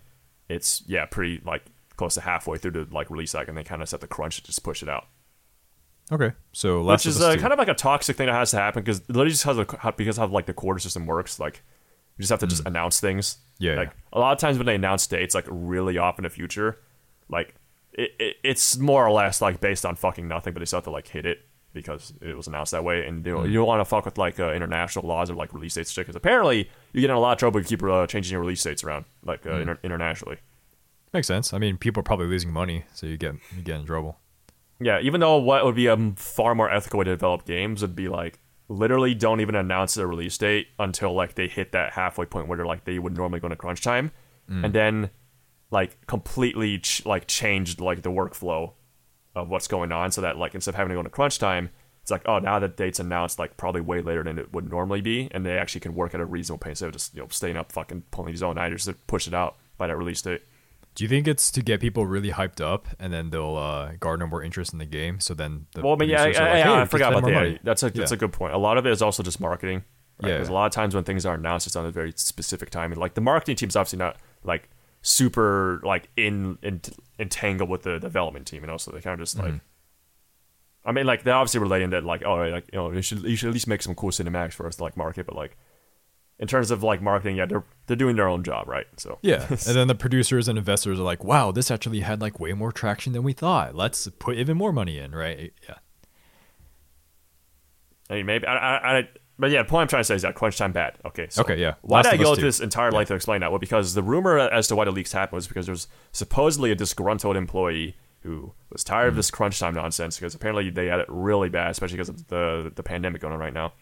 it's 0.49 0.83
yeah 0.87 1.05
pretty 1.05 1.41
like 1.45 1.63
close 1.95 2.13
to 2.15 2.21
halfway 2.21 2.57
through 2.57 2.71
the 2.71 2.87
like 2.91 3.09
release 3.09 3.31
cycle, 3.31 3.49
and 3.49 3.57
they 3.57 3.63
kind 3.63 3.81
of 3.81 3.89
set 3.89 4.01
the 4.01 4.07
crunch 4.07 4.37
to 4.37 4.43
just 4.43 4.63
push 4.63 4.83
it 4.83 4.89
out. 4.89 5.07
Okay. 6.11 6.31
So 6.53 6.81
Last 6.81 7.05
Which 7.05 7.15
is 7.15 7.21
uh, 7.21 7.35
kind 7.35 7.51
of 7.51 7.59
like 7.59 7.67
a 7.67 7.73
toxic 7.73 8.15
thing 8.15 8.27
that 8.27 8.33
has 8.33 8.51
to 8.51 8.57
happen 8.57 8.81
because 8.81 9.01
literally 9.09 9.31
just 9.31 9.43
has 9.43 9.57
a, 9.57 9.93
because 9.97 10.17
of 10.17 10.29
how 10.29 10.33
like 10.33 10.45
the 10.45 10.53
quarter 10.53 10.79
system 10.79 11.05
works. 11.05 11.39
Like 11.39 11.61
you 12.17 12.21
just 12.21 12.31
have 12.31 12.39
to 12.39 12.47
just 12.47 12.65
announce 12.65 12.99
things. 12.99 13.37
Yeah, 13.59 13.75
Like 13.75 13.89
yeah. 13.89 14.17
a 14.17 14.19
lot 14.19 14.33
of 14.33 14.39
times 14.39 14.57
when 14.57 14.67
they 14.67 14.75
announce 14.75 15.05
dates, 15.07 15.35
like 15.35 15.45
really 15.49 15.97
off 15.97 16.17
in 16.17 16.23
the 16.23 16.29
future, 16.29 16.79
like 17.29 17.55
it, 17.97 18.11
it 18.19 18.35
it's 18.43 18.77
more 18.77 19.05
or 19.05 19.11
less 19.11 19.41
like 19.41 19.59
based 19.59 19.85
on 19.85 19.95
fucking 19.95 20.27
nothing, 20.27 20.53
but 20.53 20.59
they 20.59 20.65
still 20.65 20.77
have 20.77 20.83
to 20.85 20.91
like 20.91 21.07
hit 21.07 21.25
it 21.25 21.39
because 21.73 22.13
it 22.21 22.35
was 22.35 22.47
announced 22.47 22.71
that 22.71 22.83
way. 22.83 23.05
And 23.05 23.25
you, 23.25 23.33
know, 23.33 23.41
Hmm. 23.41 23.47
you 23.47 23.53
don't 23.55 23.67
want 23.67 23.81
to 23.81 23.85
fuck 23.85 24.05
with 24.05 24.17
like 24.17 24.39
uh, 24.39 24.53
international 24.53 25.05
laws 25.07 25.29
or 25.29 25.35
like 25.35 25.53
release 25.53 25.73
dates 25.75 25.91
shit 25.91 26.05
because 26.05 26.15
apparently 26.15 26.69
you 26.93 27.01
get 27.01 27.09
in 27.09 27.15
a 27.15 27.19
lot 27.19 27.33
of 27.33 27.37
trouble 27.39 27.59
if 27.59 27.69
you 27.69 27.77
keep 27.77 27.83
uh, 27.87 28.07
changing 28.07 28.31
your 28.31 28.41
release 28.41 28.63
dates 28.63 28.83
around 28.83 29.05
like 29.25 29.45
uh, 29.45 29.55
inter- 29.57 29.79
internationally. 29.83 30.37
Makes 31.13 31.27
sense. 31.27 31.53
I 31.53 31.57
mean, 31.57 31.77
people 31.77 31.99
are 32.01 32.03
probably 32.03 32.27
losing 32.27 32.51
money, 32.51 32.85
so 32.93 33.05
you 33.07 33.17
get 33.17 33.35
you 33.55 33.61
get 33.63 33.79
in 33.79 33.85
trouble. 33.85 34.17
Yeah, 34.79 34.99
even 34.99 35.19
though 35.21 35.37
what 35.37 35.65
would 35.65 35.75
be 35.75 35.87
a 35.87 35.97
far 36.15 36.53
more 36.53 36.69
ethical 36.71 36.99
way 36.99 37.05
to 37.05 37.11
develop 37.11 37.45
games 37.45 37.81
would 37.81 37.95
be 37.95 38.07
like 38.07 38.39
literally 38.69 39.15
don't 39.15 39.39
even 39.39 39.55
announce 39.55 39.93
the 39.95 40.05
release 40.05 40.37
date 40.37 40.67
until 40.77 41.13
like 41.13 41.35
they 41.35 41.47
hit 41.47 41.71
that 41.71 41.93
halfway 41.93 42.25
point 42.25 42.47
where 42.47 42.57
they're 42.57 42.65
like 42.65 42.83
they 42.83 42.99
would 42.99 43.15
normally 43.17 43.39
go 43.39 43.47
into 43.47 43.55
crunch 43.55 43.81
time, 43.81 44.11
and 44.49 44.73
then 44.73 45.09
like 45.71 46.05
completely 46.07 46.79
ch- 46.79 47.05
like 47.05 47.27
changed 47.27 47.79
like 47.81 48.01
the 48.01 48.11
workflow 48.11 48.73
of 49.35 49.49
what's 49.49 49.67
going 49.67 49.91
on 49.91 50.11
so 50.11 50.21
that 50.21 50.37
like 50.37 50.55
instead 50.55 50.71
of 50.71 50.75
having 50.75 50.89
to 50.89 50.95
go 50.95 50.99
into 51.01 51.09
crunch 51.11 51.39
time, 51.39 51.69
it's 52.01 52.09
like 52.11 52.21
oh 52.25 52.39
now 52.39 52.57
the 52.59 52.67
date's 52.67 52.99
announced 52.99 53.37
like 53.37 53.57
probably 53.57 53.81
way 53.81 54.01
later 54.01 54.23
than 54.23 54.39
it 54.39 54.53
would 54.53 54.69
normally 54.69 55.01
be, 55.01 55.27
and 55.31 55.45
they 55.45 55.57
actually 55.57 55.81
can 55.81 55.93
work 55.93 56.13
at 56.13 56.21
a 56.21 56.25
reasonable 56.25 56.59
pace 56.59 56.71
instead 56.81 56.87
of 56.87 56.93
just 56.93 57.13
you 57.13 57.21
know 57.21 57.27
staying 57.29 57.57
up 57.57 57.71
fucking 57.71 58.03
pulling 58.11 58.31
these 58.31 58.41
all 58.43 58.53
nighters 58.53 58.85
to 58.85 58.93
push 58.93 59.27
it 59.27 59.33
out 59.33 59.57
by 59.77 59.87
that 59.87 59.97
release 59.97 60.21
date. 60.21 60.41
Do 60.95 61.03
you 61.03 61.07
think 61.09 61.27
it's 61.27 61.51
to 61.51 61.61
get 61.61 61.79
people 61.79 62.07
really 62.07 62.31
hyped 62.31 62.59
up, 62.59 62.87
and 62.99 63.13
then 63.13 63.29
they'll 63.29 63.55
uh, 63.55 63.91
garner 63.99 64.25
more 64.25 64.41
interest 64.41 64.73
in 64.73 64.79
the 64.79 64.85
game? 64.85 65.19
So 65.19 65.35
then, 65.35 65.67
the 65.75 65.81
Well, 65.83 65.95
but 65.95 66.07
yeah, 66.07 66.21
I, 66.21 66.23
I, 66.23 66.25
like, 66.27 66.35
yeah, 66.35 66.53
"Hey, 66.55 66.63
I 66.63 66.77
let's 66.79 66.89
forgot 66.91 67.11
about 67.13 67.25
that. 67.25 67.33
money." 67.33 67.59
That's 67.63 67.83
a 67.83 67.91
that's 67.91 68.11
Yeah. 68.11 68.15
a 68.15 68.17
good 68.17 68.33
point. 68.33 68.55
A 68.55 68.57
lot 68.57 68.79
of 68.79 68.87
it 68.87 68.91
is 68.91 69.03
also 69.03 69.21
just 69.21 69.39
marketing. 69.39 69.83
Right? 70.23 70.29
Yeah. 70.29 70.35
Because 70.37 70.49
a 70.49 70.53
lot 70.53 70.65
of 70.65 70.71
times 70.71 70.95
when 70.95 71.03
things 71.03 71.23
are 71.27 71.35
announced, 71.35 71.67
it's 71.67 71.75
on 71.75 71.85
a 71.85 71.91
very 71.91 72.13
specific 72.15 72.71
time, 72.71 72.91
and 72.91 72.99
like 72.99 73.13
the 73.13 73.21
marketing 73.21 73.57
team's 73.57 73.75
obviously 73.75 73.99
not 73.99 74.15
like 74.43 74.69
super 75.07 75.79
like 75.83 76.09
in, 76.17 76.57
in 76.61 76.81
entangled 77.17 77.69
with 77.69 77.83
the 77.83 77.99
development 77.99 78.45
team, 78.47 78.61
you 78.61 78.67
know. 78.67 78.77
So 78.77 78.91
they 78.91 79.01
kind 79.01 79.13
of 79.13 79.25
just 79.25 79.37
like. 79.37 79.47
Mm-hmm. 79.47 79.57
I 80.85 80.93
mean, 80.93 81.05
like 81.05 81.23
they're 81.23 81.33
obviously 81.33 81.59
relating 81.59 81.89
that, 81.89 82.05
like, 82.05 82.23
oh, 82.23 82.35
like 82.47 82.69
you 82.71 82.79
know, 82.79 82.91
you 82.91 83.01
should 83.01 83.23
you 83.23 83.35
should 83.35 83.49
at 83.49 83.53
least 83.53 83.67
make 83.67 83.81
some 83.81 83.93
cool 83.93 84.09
cinematics 84.11 84.53
for 84.53 84.65
us 84.67 84.77
to 84.77 84.83
like 84.83 84.95
market, 84.95 85.25
but 85.25 85.35
like, 85.35 85.57
in 86.39 86.47
terms 86.47 86.71
of 86.71 86.81
like 86.81 87.01
marketing, 87.01 87.35
yeah, 87.35 87.45
they're 87.45 87.65
they're 87.87 87.97
doing 87.97 88.15
their 88.15 88.27
own 88.29 88.41
job, 88.41 88.69
right? 88.69 88.85
So 88.95 89.19
Yeah, 89.21 89.45
and 89.49 89.59
then 89.59 89.87
the 89.87 89.95
producers 89.95 90.47
and 90.47 90.57
investors 90.57 90.97
are 90.97 91.03
like, 91.03 91.25
"Wow, 91.25 91.51
this 91.51 91.69
actually 91.71 91.99
had 92.01 92.21
like 92.21 92.39
way 92.39 92.53
more 92.53 92.71
traction 92.71 93.11
than 93.11 93.23
we 93.23 93.33
thought. 93.33 93.75
Let's 93.75 94.07
put 94.19 94.37
even 94.37 94.55
more 94.55 94.71
money 94.71 94.97
in." 94.97 95.11
Right? 95.11 95.51
Yeah. 95.67 95.75
I 98.09 98.13
mean, 98.15 98.25
maybe 98.25 98.47
I, 98.47 98.55
I, 98.55 98.97
I 98.99 99.07
but 99.39 99.51
yeah, 99.51 99.61
the 99.63 99.69
point 99.69 99.83
I'm 99.83 99.87
trying 99.87 100.01
to 100.01 100.05
say 100.05 100.15
is 100.15 100.21
that 100.23 100.35
crunch 100.35 100.57
time 100.57 100.71
bad. 100.71 100.97
Okay, 101.05 101.27
so 101.29 101.41
Okay, 101.43 101.57
yeah. 101.57 101.75
Why 101.81 101.97
Last 101.99 102.11
did 102.11 102.19
I 102.19 102.23
go 102.23 102.33
2. 102.35 102.39
through 102.41 102.47
this 102.49 102.59
entire 102.59 102.91
length 102.91 103.09
to 103.09 103.15
explain 103.15 103.41
that? 103.41 103.51
Well, 103.51 103.59
because 103.59 103.93
the 103.93 104.03
rumor 104.03 104.37
as 104.37 104.67
to 104.69 104.75
why 104.75 104.85
the 104.85 104.91
leaks 104.91 105.11
happened 105.11 105.35
was 105.37 105.47
because 105.47 105.65
there 105.67 105.73
was 105.73 105.87
supposedly 106.11 106.71
a 106.71 106.75
disgruntled 106.75 107.35
employee 107.37 107.95
who 108.23 108.51
was 108.71 108.83
tired 108.83 109.07
of 109.09 109.13
Mm. 109.13 109.17
this 109.17 109.31
crunch 109.31 109.59
time 109.59 109.75
nonsense 109.75 110.17
because 110.17 110.33
apparently 110.35 110.69
they 110.69 110.87
had 110.87 110.99
it 110.99 111.05
really 111.07 111.49
bad, 111.49 111.71
especially 111.71 111.97
because 111.97 112.09
of 112.09 112.27
the 112.27 112.71
the 112.75 112.83
pandemic 112.83 113.21
going 113.21 113.33
on 113.33 113.39
right 113.39 113.53
now. 113.53 113.73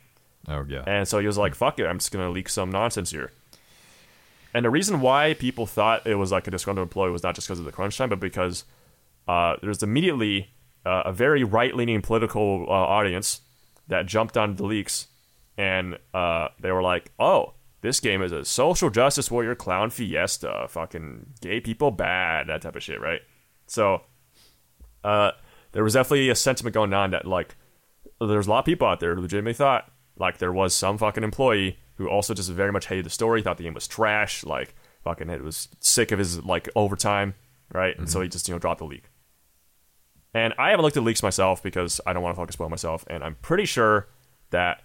Oh 0.47 0.65
yeah. 0.67 0.83
And 0.85 1.07
so 1.07 1.19
he 1.19 1.25
was 1.25 1.37
like, 1.37 1.55
"Fuck 1.55 1.79
it, 1.79 1.85
I'm 1.87 1.97
just 1.99 2.11
gonna 2.11 2.29
leak 2.29 2.49
some 2.49 2.69
nonsense 2.69 3.11
here." 3.11 3.31
And 4.53 4.63
the 4.65 4.69
reason 4.69 5.01
why 5.01 5.33
people 5.33 5.65
thought 5.65 6.05
it 6.07 6.15
was 6.15 6.31
like 6.31 6.47
a 6.47 6.51
disgruntled 6.51 6.85
employee 6.85 7.11
was 7.11 7.23
not 7.23 7.35
just 7.35 7.47
because 7.47 7.59
of 7.59 7.65
the 7.65 7.71
crunch 7.71 7.97
time, 7.97 8.09
but 8.09 8.19
because 8.19 8.63
uh, 9.27 9.55
there's 9.61 9.83
immediately 9.83 10.51
uh, 10.85 11.03
a 11.05 11.11
very 11.11 11.43
right-leaning 11.43 12.01
political 12.01 12.65
uh, 12.69 12.71
audience 12.71 13.41
that 13.87 14.05
jumped 14.05 14.37
on 14.37 14.55
the 14.55 14.63
leaks, 14.63 15.07
and 15.57 15.97
uh, 16.13 16.49
they 16.59 16.71
were 16.71 16.83
like, 16.83 17.11
"Oh, 17.19 17.53
this 17.81 17.99
game 17.99 18.21
is 18.21 18.31
a 18.31 18.45
social 18.45 18.89
justice 18.89 19.29
warrior 19.29 19.55
clown 19.55 19.89
fiesta, 19.89 20.67
fucking 20.69 21.33
gay 21.41 21.59
people 21.59 21.91
bad, 21.91 22.47
that 22.47 22.61
type 22.61 22.75
of 22.75 22.83
shit, 22.83 23.01
right?" 23.01 23.21
So, 23.67 24.01
uh, 25.03 25.31
there 25.71 25.83
was 25.83 25.93
definitely 25.93 26.29
a 26.29 26.35
sentiment 26.35 26.73
going 26.73 26.93
on 26.93 27.11
that 27.11 27.25
like 27.25 27.55
there's 28.19 28.47
a 28.47 28.49
lot 28.49 28.59
of 28.59 28.65
people 28.65 28.87
out 28.87 28.99
there 28.99 29.15
who 29.15 29.21
legitimately 29.21 29.53
thought 29.53 29.91
like 30.17 30.37
there 30.37 30.53
was 30.53 30.73
some 30.73 30.97
fucking 30.97 31.23
employee 31.23 31.77
who 31.95 32.09
also 32.09 32.33
just 32.33 32.49
very 32.51 32.71
much 32.71 32.87
hated 32.87 33.05
the 33.05 33.09
story, 33.09 33.41
thought 33.41 33.57
the 33.57 33.63
game 33.63 33.73
was 33.73 33.87
trash, 33.87 34.43
like 34.43 34.75
fucking 35.03 35.29
it 35.29 35.43
was 35.43 35.69
sick 35.79 36.11
of 36.11 36.19
his 36.19 36.43
like 36.43 36.69
overtime, 36.75 37.33
right? 37.73 37.97
And 37.97 38.09
so 38.09 38.21
he 38.21 38.27
just 38.27 38.47
you 38.47 38.53
know 38.53 38.59
dropped 38.59 38.79
the 38.79 38.85
leak. 38.85 39.09
And 40.33 40.53
I 40.57 40.71
haven't 40.71 40.83
looked 40.83 40.97
at 40.97 41.03
leaks 41.03 41.23
myself 41.23 41.63
because 41.63 42.01
I 42.05 42.11
don't 42.11 42.21
want 42.21 42.35
to 42.35 42.41
fucking 42.41 42.51
spoil 42.51 42.69
myself, 42.69 43.05
and 43.09 43.23
I'm 43.23 43.35
pretty 43.41 43.65
sure 43.65 44.07
that 44.51 44.81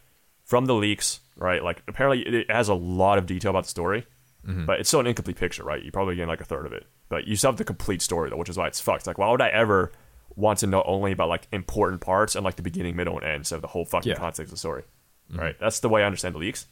from 0.50 0.66
the 0.66 0.74
leaks, 0.74 1.20
right? 1.36 1.62
Like 1.62 1.80
apparently 1.86 2.22
it 2.40 2.50
has 2.50 2.68
a 2.68 2.74
lot 2.74 3.18
of 3.18 3.26
detail 3.26 3.50
about 3.50 3.62
the 3.62 3.70
story, 3.70 4.04
mm-hmm. 4.44 4.66
but 4.66 4.80
it's 4.80 4.88
still 4.88 4.98
an 4.98 5.06
incomplete 5.06 5.36
picture, 5.36 5.62
right? 5.62 5.80
You 5.80 5.92
probably 5.92 6.16
get 6.16 6.26
like 6.26 6.40
a 6.40 6.44
third 6.44 6.66
of 6.66 6.72
it, 6.72 6.88
but 7.08 7.28
you 7.28 7.36
still 7.36 7.52
have 7.52 7.56
the 7.56 7.64
complete 7.64 8.02
story 8.02 8.30
though, 8.30 8.36
which 8.36 8.48
is 8.48 8.56
why 8.56 8.66
it's 8.66 8.80
fucked. 8.80 9.06
Like, 9.06 9.16
why 9.16 9.30
would 9.30 9.40
I 9.40 9.48
ever 9.50 9.92
want 10.34 10.58
to 10.58 10.66
know 10.66 10.82
only 10.82 11.12
about 11.12 11.28
like 11.28 11.46
important 11.52 12.00
parts 12.00 12.34
and 12.34 12.44
like 12.44 12.56
the 12.56 12.62
beginning, 12.62 12.96
middle, 12.96 13.16
and 13.16 13.24
end 13.24 13.52
of 13.52 13.60
the 13.62 13.68
whole 13.68 13.84
fucking 13.84 14.10
Yeah. 14.10 14.16
context 14.16 14.40
of 14.40 14.50
the 14.50 14.56
story? 14.56 14.82
Mm-hmm. 15.30 15.40
Right? 15.40 15.56
That's 15.60 15.78
the 15.78 15.88
way 15.88 16.02
I 16.02 16.06
understand 16.06 16.34
the 16.34 16.40
leaks. 16.40 16.66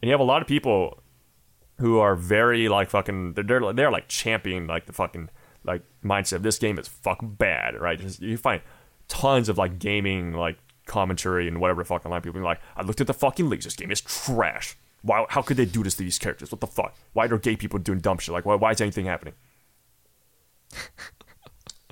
And 0.00 0.08
you 0.08 0.12
have 0.12 0.20
a 0.20 0.24
lot 0.24 0.40
of 0.40 0.48
people 0.48 1.02
who 1.78 1.98
are 1.98 2.16
very 2.16 2.70
like 2.70 2.88
fucking 2.88 3.34
they're 3.34 3.44
they're, 3.44 3.72
they're 3.74 3.90
like 3.90 4.08
championing 4.08 4.66
like 4.66 4.86
the 4.86 4.94
fucking 4.94 5.28
like 5.64 5.82
mindset 6.02 6.36
of 6.36 6.42
this 6.42 6.58
game 6.58 6.78
is 6.78 6.88
fucking 6.88 7.34
bad, 7.34 7.78
right? 7.78 8.00
Just, 8.00 8.22
you 8.22 8.38
find 8.38 8.62
tons 9.08 9.50
of 9.50 9.58
like 9.58 9.78
gaming 9.78 10.32
like 10.32 10.56
commentary 10.86 11.46
and 11.48 11.60
whatever 11.60 11.82
the 11.82 11.86
fuck 11.86 12.06
online 12.06 12.22
people 12.22 12.34
being 12.34 12.44
like, 12.44 12.60
I 12.76 12.82
looked 12.82 13.00
at 13.00 13.06
the 13.06 13.14
fucking 13.14 13.48
leaks, 13.50 13.64
this 13.64 13.76
game 13.76 13.90
is 13.90 14.00
trash. 14.00 14.76
Why? 15.02 15.26
How 15.28 15.42
could 15.42 15.56
they 15.56 15.66
do 15.66 15.82
this 15.82 15.94
to 15.96 16.02
these 16.02 16.18
characters? 16.18 16.50
What 16.50 16.60
the 16.60 16.66
fuck? 16.66 16.96
Why 17.12 17.26
are 17.26 17.38
gay 17.38 17.56
people 17.56 17.78
doing 17.78 18.00
dumb 18.00 18.18
shit? 18.18 18.32
Like, 18.32 18.44
why, 18.46 18.54
why 18.54 18.72
is 18.72 18.80
anything 18.80 19.06
happening? 19.06 19.34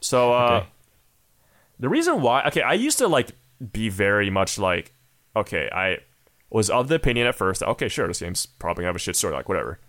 so, 0.00 0.32
uh, 0.32 0.58
Okay. 0.62 0.66
the 1.78 1.88
reason 1.88 2.20
why, 2.22 2.44
okay, 2.46 2.62
I 2.62 2.74
used 2.74 2.98
to 2.98 3.08
like 3.08 3.32
be 3.72 3.88
very 3.88 4.30
much 4.30 4.58
like, 4.58 4.92
okay, 5.36 5.68
I 5.72 5.98
was 6.50 6.70
of 6.70 6.88
the 6.88 6.94
opinion 6.96 7.26
at 7.26 7.34
first, 7.34 7.60
that, 7.60 7.68
okay, 7.70 7.88
sure, 7.88 8.06
this 8.06 8.20
game's 8.20 8.46
probably 8.46 8.82
gonna 8.82 8.88
have 8.90 8.96
a 8.96 9.00
shit 9.00 9.16
story, 9.16 9.34
like 9.34 9.48
whatever. 9.48 9.80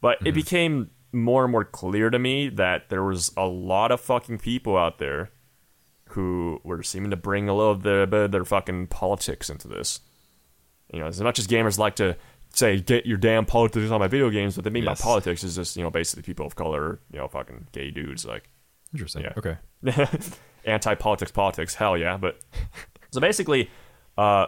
But 0.00 0.18
it 0.24 0.32
became 0.34 0.90
more 1.12 1.44
and 1.44 1.52
more 1.52 1.64
clear 1.64 2.10
to 2.10 2.18
me 2.18 2.48
that 2.48 2.88
there 2.88 3.02
was 3.02 3.32
a 3.36 3.46
lot 3.46 3.92
of 3.92 4.00
fucking 4.00 4.38
people 4.38 4.76
out 4.76 4.98
there 4.98 5.30
who 6.12 6.60
were 6.64 6.82
seeming 6.82 7.10
to 7.10 7.16
bring 7.16 7.48
a 7.48 7.54
little 7.54 7.72
of 7.72 7.82
their, 7.82 8.06
bit 8.06 8.24
of 8.26 8.30
their 8.32 8.44
fucking 8.44 8.86
politics 8.88 9.48
into 9.50 9.68
this. 9.68 10.00
You 10.92 11.00
know, 11.00 11.06
as 11.06 11.20
much 11.20 11.38
as 11.38 11.46
gamers 11.46 11.78
like 11.78 11.96
to 11.96 12.16
say 12.54 12.80
get 12.80 13.06
your 13.06 13.16
damn 13.16 13.46
politics 13.46 13.90
on 13.90 13.98
my 14.00 14.08
video 14.08 14.28
games. 14.30 14.56
What 14.56 14.64
they 14.64 14.70
mean 14.70 14.84
Yes. 14.84 15.00
by 15.00 15.04
politics 15.04 15.42
is 15.42 15.54
just 15.56 15.76
you 15.76 15.82
know 15.82 15.90
basically 15.90 16.22
people 16.22 16.44
of 16.46 16.54
color, 16.54 17.00
you 17.10 17.18
know, 17.18 17.28
fucking 17.28 17.68
gay 17.72 17.90
dudes 17.90 18.24
like 18.26 18.48
Interesting. 18.92 19.22
Yeah. 19.22 19.32
Okay. 19.36 19.56
anti-politics 20.64 21.32
politics 21.32 21.74
hell 21.74 21.98
yeah 21.98 22.16
but 22.16 22.38
so 23.10 23.20
basically 23.20 23.68
uh 24.16 24.46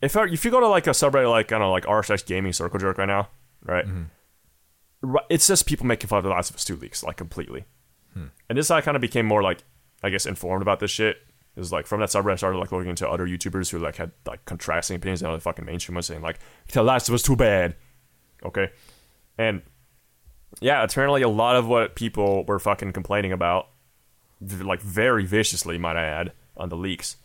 if 0.00 0.16
I- 0.16 0.26
if 0.26 0.44
you 0.44 0.50
go 0.50 0.58
to 0.58 0.66
like 0.66 0.88
a 0.88 0.90
subreddit 0.90 1.30
like 1.30 1.52
i 1.52 1.58
don't 1.58 1.60
know 1.60 1.70
like 1.70 1.84
rsx 1.84 2.26
gaming 2.26 2.52
circle 2.52 2.80
jerk 2.80 2.98
right 2.98 3.06
now 3.06 3.28
right 3.64 3.84
Ri- 5.02 5.20
it's 5.30 5.46
just 5.46 5.66
people 5.66 5.86
making 5.86 6.08
fun 6.08 6.18
of 6.18 6.24
the 6.24 6.30
last 6.30 6.50
of 6.50 6.56
us 6.56 6.64
2 6.64 6.74
leaks 6.76 7.04
like 7.04 7.16
completely 7.16 7.64
and 8.16 8.58
this 8.58 8.72
i 8.72 8.80
kind 8.80 8.96
of 8.96 9.00
became 9.00 9.24
more 9.24 9.40
like 9.42 9.62
i 10.02 10.10
guess 10.10 10.26
informed 10.26 10.62
about 10.62 10.80
this 10.80 10.90
shit 10.90 11.16
it 11.54 11.60
was 11.60 11.72
like 11.72 11.86
from 11.86 12.00
that 12.00 12.08
subreddit 12.08 12.32
i 12.32 12.36
started 12.36 12.58
like 12.58 12.72
looking 12.72 12.90
into 12.90 13.08
other 13.08 13.26
youtubers 13.26 13.70
who 13.70 13.78
like 13.78 13.96
had 13.96 14.10
like 14.26 14.44
contrasting 14.44 14.96
opinions 14.96 15.22
and 15.22 15.34
the 15.34 15.40
fucking 15.40 15.64
mainstream 15.64 15.96
was 15.96 16.06
saying 16.06 16.22
like 16.22 16.38
the 16.72 16.82
last 16.82 17.10
us 17.10 17.22
too 17.22 17.36
bad 17.36 17.74
okay 18.44 18.70
and 19.38 19.62
yeah 20.60 20.82
apparently 20.82 21.22
a 21.22 21.28
lot 21.28 21.56
of 21.56 21.66
what 21.66 21.94
people 21.94 22.44
were 22.44 22.58
fucking 22.58 22.92
complaining 22.92 23.32
about 23.32 23.68
like 24.62 24.80
very 24.80 25.24
viciously, 25.24 25.78
might 25.78 25.96
I 25.96 26.04
add, 26.04 26.32
on 26.56 26.68
the 26.68 26.76
leaks, 26.76 27.16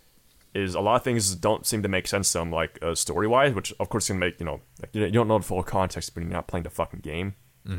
is 0.54 0.76
a 0.76 0.80
lot 0.80 0.96
of 0.96 1.04
things 1.04 1.36
don't 1.36 1.66
seem 1.66 1.84
to 1.84 1.90
make 1.90 2.08
sense 2.08 2.32
to 2.32 2.40
them, 2.40 2.52
like 2.52 2.80
uh, 2.82 2.96
story 2.96 3.28
wise, 3.28 3.54
which 3.54 3.74
of 3.80 3.90
course 3.90 4.08
can 4.08 4.20
make 4.20 4.40
you 4.40 4.46
know 4.46 4.62
like, 4.82 4.94
you 4.94 5.10
don't 5.10 5.28
know 5.28 5.38
the 5.38 5.44
full 5.44 5.64
context 5.64 6.16
when 6.16 6.26
you're 6.26 6.34
not 6.34 6.48
playing 6.48 6.64
the 6.64 6.70
fucking 6.70 7.02
game, 7.02 7.36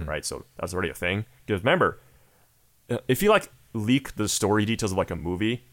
right? 0.06 0.24
So 0.24 0.44
that's 0.58 0.74
already 0.74 0.90
a 0.90 0.94
thing. 0.94 1.24
Because 1.46 1.62
remember, 1.62 2.00
uh, 2.90 2.98
if 3.08 3.22
you 3.22 3.30
like 3.30 3.48
leak 3.78 4.16
the 4.16 4.28
story 4.28 4.64
details 4.64 4.92
of 4.92 4.98
like 4.98 5.10
a 5.10 5.16
movie, 5.16 5.64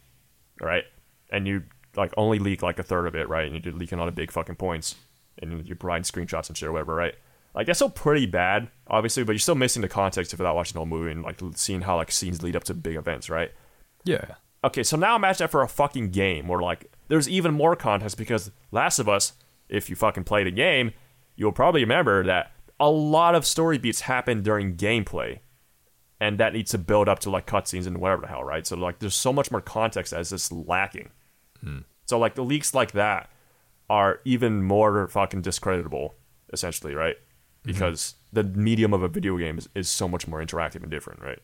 right, 0.61 0.83
and 1.29 1.47
you 1.47 1.63
like 1.95 2.13
only 2.17 2.39
leak 2.39 2.61
like 2.61 2.79
a 2.79 2.83
third 2.83 3.07
of 3.07 3.15
it, 3.15 3.27
right, 3.29 3.51
and 3.51 3.63
you're 3.63 3.73
leaking 3.73 3.99
all 3.99 4.05
the 4.05 4.11
big 4.11 4.31
fucking 4.31 4.55
points, 4.55 4.95
and 5.41 5.65
you're 5.65 5.75
providing 5.75 6.03
screenshots 6.03 6.47
and 6.47 6.57
shit 6.57 6.69
or 6.69 6.71
whatever, 6.71 6.95
right? 6.95 7.15
Like 7.53 7.67
that's 7.67 7.79
still 7.79 7.89
pretty 7.89 8.25
bad, 8.25 8.69
obviously, 8.87 9.23
but 9.23 9.31
you're 9.31 9.39
still 9.39 9.55
missing 9.55 9.81
the 9.81 9.87
context 9.87 10.33
if 10.33 10.39
you're 10.39 10.47
not 10.47 10.55
watching 10.55 10.73
the 10.73 10.79
whole 10.79 10.85
movie 10.85 11.11
and 11.11 11.23
like 11.23 11.39
seeing 11.55 11.81
how 11.81 11.95
like 11.95 12.11
scenes 12.11 12.43
lead 12.43 12.55
up 12.55 12.65
to 12.65 12.73
big 12.73 12.95
events, 12.95 13.29
right? 13.29 13.51
Yeah. 14.03 14.35
Okay, 14.63 14.83
so 14.83 14.97
now 14.97 15.15
imagine 15.15 15.45
that 15.45 15.51
for 15.51 15.61
a 15.61 15.67
fucking 15.67 16.09
game 16.09 16.47
where 16.47 16.59
like 16.59 16.91
there's 17.07 17.29
even 17.29 17.53
more 17.53 17.75
context 17.75 18.17
because 18.17 18.51
Last 18.71 18.99
of 18.99 19.07
Us, 19.07 19.33
if 19.69 19.89
you 19.89 19.95
fucking 19.95 20.25
played 20.25 20.47
a 20.47 20.51
game, 20.51 20.91
you'll 21.35 21.51
probably 21.51 21.81
remember 21.81 22.23
that 22.25 22.51
a 22.79 22.89
lot 22.89 23.35
of 23.35 23.45
story 23.45 23.77
beats 23.77 24.01
happen 24.01 24.41
during 24.43 24.75
gameplay. 24.75 25.39
And 26.19 26.37
that 26.39 26.53
needs 26.53 26.71
to 26.71 26.77
build 26.77 27.09
up 27.09 27.19
to 27.19 27.29
like 27.29 27.45
cutscenes 27.45 27.87
and 27.87 27.97
whatever 27.97 28.21
the 28.21 28.27
hell, 28.27 28.43
right? 28.43 28.65
So 28.65 28.77
like 28.77 28.99
there's 28.99 29.15
so 29.15 29.33
much 29.33 29.51
more 29.51 29.61
context 29.61 30.11
that's 30.11 30.29
just 30.29 30.51
lacking. 30.51 31.09
Hmm. 31.61 31.79
So 32.05 32.17
like 32.17 32.35
the 32.35 32.43
leaks 32.43 32.73
like 32.73 32.93
that 32.93 33.29
are 33.89 34.21
even 34.25 34.63
more 34.63 35.07
fucking 35.07 35.41
discreditable, 35.41 36.15
essentially, 36.53 36.95
right? 36.95 37.17
Mm-hmm. 37.17 37.71
Because 37.71 38.15
the 38.31 38.43
medium 38.43 38.93
of 38.93 39.03
a 39.03 39.07
video 39.07 39.37
game 39.37 39.57
is, 39.57 39.69
is 39.75 39.89
so 39.89 40.07
much 40.07 40.27
more 40.27 40.43
interactive 40.43 40.81
and 40.81 40.91
different, 40.91 41.21
right? 41.21 41.39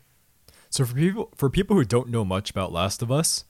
So 0.70 0.86
for 0.86 0.96
people 0.96 1.30
for 1.36 1.50
people 1.50 1.76
who 1.76 1.84
don't 1.84 2.10
know 2.10 2.24
much 2.24 2.50
about 2.50 2.72
Last 2.72 3.02
of 3.02 3.12
Us, 3.12 3.44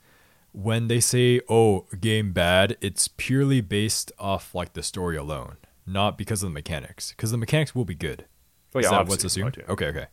when 0.53 0.87
they 0.87 0.99
say 0.99 1.39
"oh, 1.49 1.85
game 1.99 2.33
bad," 2.33 2.77
it's 2.81 3.07
purely 3.07 3.61
based 3.61 4.11
off 4.17 4.55
like 4.55 4.73
the 4.73 4.81
story 4.81 5.17
alone, 5.17 5.57
not 5.85 6.17
because 6.17 6.41
of 6.41 6.49
the 6.49 6.53
mechanics. 6.53 7.11
Because 7.11 7.31
the 7.31 7.37
mechanics 7.37 7.75
will 7.75 7.85
be 7.85 7.95
good. 7.95 8.25
Oh, 8.73 8.79
Is 8.79 8.89
that 8.89 9.07
what's 9.07 9.23
assumed? 9.23 9.57
yeah. 9.57 9.71
Okay, 9.71 9.87
okay. 9.87 10.07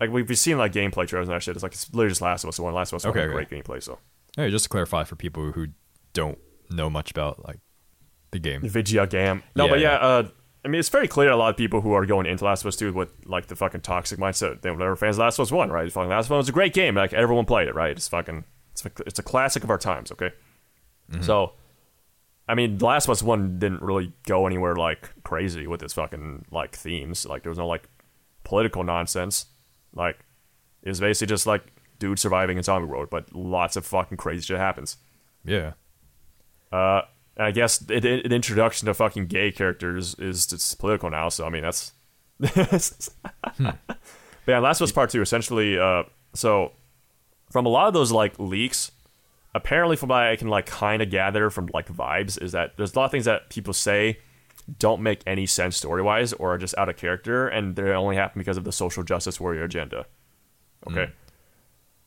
Like 0.00 0.10
we've 0.10 0.38
seen 0.38 0.58
like 0.58 0.72
gameplay 0.72 1.06
trailers 1.06 1.28
and 1.28 1.34
that 1.36 1.42
shit. 1.42 1.54
It's 1.54 1.62
like 1.62 1.72
it's 1.72 1.88
literally 1.92 2.10
just 2.10 2.20
Last 2.20 2.44
of 2.44 2.48
Us 2.48 2.58
One. 2.58 2.74
Last 2.74 2.92
of 2.92 2.96
Us 2.96 3.04
One 3.04 3.12
Okay, 3.12 3.22
okay. 3.22 3.32
great 3.32 3.50
gameplay. 3.50 3.82
So 3.82 3.98
Hey, 4.36 4.50
just 4.50 4.64
to 4.64 4.68
clarify 4.68 5.04
for 5.04 5.16
people 5.16 5.52
who 5.52 5.68
don't 6.12 6.38
know 6.70 6.90
much 6.90 7.10
about 7.10 7.44
like 7.46 7.58
the 8.32 8.38
game. 8.38 8.60
The 8.60 8.68
Vigia 8.68 9.08
Gam. 9.08 9.42
No, 9.54 9.66
Yeah, 9.66 9.70
but 9.70 9.80
yeah, 9.80 9.92
yeah. 9.92 9.98
uh, 9.98 10.28
I 10.64 10.68
mean 10.68 10.80
it's 10.80 10.88
very 10.88 11.06
clear 11.06 11.30
a 11.30 11.36
lot 11.36 11.50
of 11.50 11.56
people 11.56 11.80
who 11.80 11.92
are 11.92 12.06
going 12.06 12.26
into 12.26 12.44
Last 12.44 12.62
of 12.62 12.66
Us 12.66 12.76
Two 12.76 12.92
with 12.92 13.12
like 13.26 13.46
the 13.46 13.56
fucking 13.56 13.82
toxic 13.82 14.18
mindset. 14.18 14.62
They 14.62 14.70
were 14.70 14.96
fans 14.96 15.16
of 15.16 15.20
Last 15.20 15.38
of 15.38 15.44
Us 15.44 15.52
One, 15.52 15.70
right? 15.70 15.90
Fucking 15.90 16.10
Last 16.10 16.26
of 16.26 16.26
Us 16.26 16.30
One 16.30 16.38
was 16.38 16.48
a 16.48 16.52
great 16.52 16.74
game. 16.74 16.96
Like 16.96 17.12
everyone 17.12 17.44
played 17.44 17.68
it, 17.68 17.74
right? 17.74 17.92
It's 17.92 18.08
fucking 18.08 18.44
it's 18.72 18.84
a, 18.84 18.90
it's 19.06 19.18
a 19.18 19.22
classic 19.22 19.62
of 19.64 19.70
our 19.70 19.78
times. 19.78 20.10
Okay, 20.12 20.32
so. 21.20 21.52
I 22.46 22.54
mean, 22.54 22.76
The 22.76 22.84
Last 22.84 23.06
of 23.06 23.10
Us 23.12 23.22
One 23.22 23.58
didn't 23.58 23.80
really 23.80 24.12
go 24.26 24.46
anywhere 24.46 24.76
like 24.76 25.10
crazy 25.24 25.66
with 25.66 25.82
its 25.82 25.94
fucking 25.94 26.44
like 26.50 26.76
themes. 26.76 27.24
Like 27.24 27.42
there 27.42 27.48
was 27.48 27.56
no 27.56 27.66
like 27.66 27.88
political 28.42 28.84
nonsense. 28.84 29.46
Like 29.94 30.18
it 30.82 30.88
was 30.88 31.00
basically 31.00 31.32
just 31.32 31.46
like 31.46 31.62
dude 31.98 32.18
surviving 32.18 32.56
in 32.56 32.62
zombie 32.62 32.88
world, 32.88 33.08
but 33.10 33.34
lots 33.34 33.76
of 33.76 33.86
fucking 33.86 34.16
crazy 34.16 34.42
shit 34.42 34.58
happens. 34.58 34.96
Yeah. 35.44 35.72
Uh, 36.72 37.02
I 37.36 37.50
guess 37.50 37.78
the 37.78 38.20
introduction 38.24 38.86
to 38.86 38.94
fucking 38.94 39.26
gay 39.26 39.52
characters 39.52 40.14
is 40.18 40.52
it's 40.52 40.74
political 40.74 41.10
now. 41.10 41.28
So 41.28 41.46
I 41.46 41.50
mean 41.50 41.62
that's. 41.62 41.92
But 44.44 44.52
yeah, 44.52 44.58
Last 44.58 44.80
of 44.80 44.84
Us 44.84 44.92
Part 44.92 45.10
Two 45.10 45.22
essentially. 45.22 45.78
Uh, 45.78 46.04
so 46.34 46.72
from 47.50 47.66
a 47.66 47.68
lot 47.68 47.88
of 47.88 47.94
those 47.94 48.12
like 48.12 48.38
leaks, 48.38 48.92
apparently 49.54 49.96
from 49.96 50.10
what 50.10 50.22
I 50.22 50.36
can 50.36 50.48
like 50.48 50.66
kind 50.66 51.02
of 51.02 51.10
gather 51.10 51.50
from 51.50 51.70
like 51.72 51.88
vibes 51.88 52.40
is 52.40 52.52
that 52.52 52.76
there's 52.76 52.94
a 52.94 52.98
lot 52.98 53.06
of 53.06 53.10
things 53.10 53.24
that 53.24 53.50
people 53.50 53.72
say 53.72 54.18
don't 54.78 55.02
make 55.02 55.20
any 55.26 55.46
sense 55.46 55.76
story 55.76 56.02
wise 56.02 56.32
or 56.32 56.54
are 56.54 56.58
just 56.58 56.76
out 56.78 56.88
of 56.88 56.96
character, 56.96 57.48
and 57.48 57.76
they 57.76 57.90
only 57.90 58.16
happen 58.16 58.38
because 58.38 58.56
of 58.56 58.64
the 58.64 58.72
social 58.72 59.02
justice 59.02 59.40
warrior 59.40 59.64
agenda. 59.64 60.06
Okay. 60.86 61.10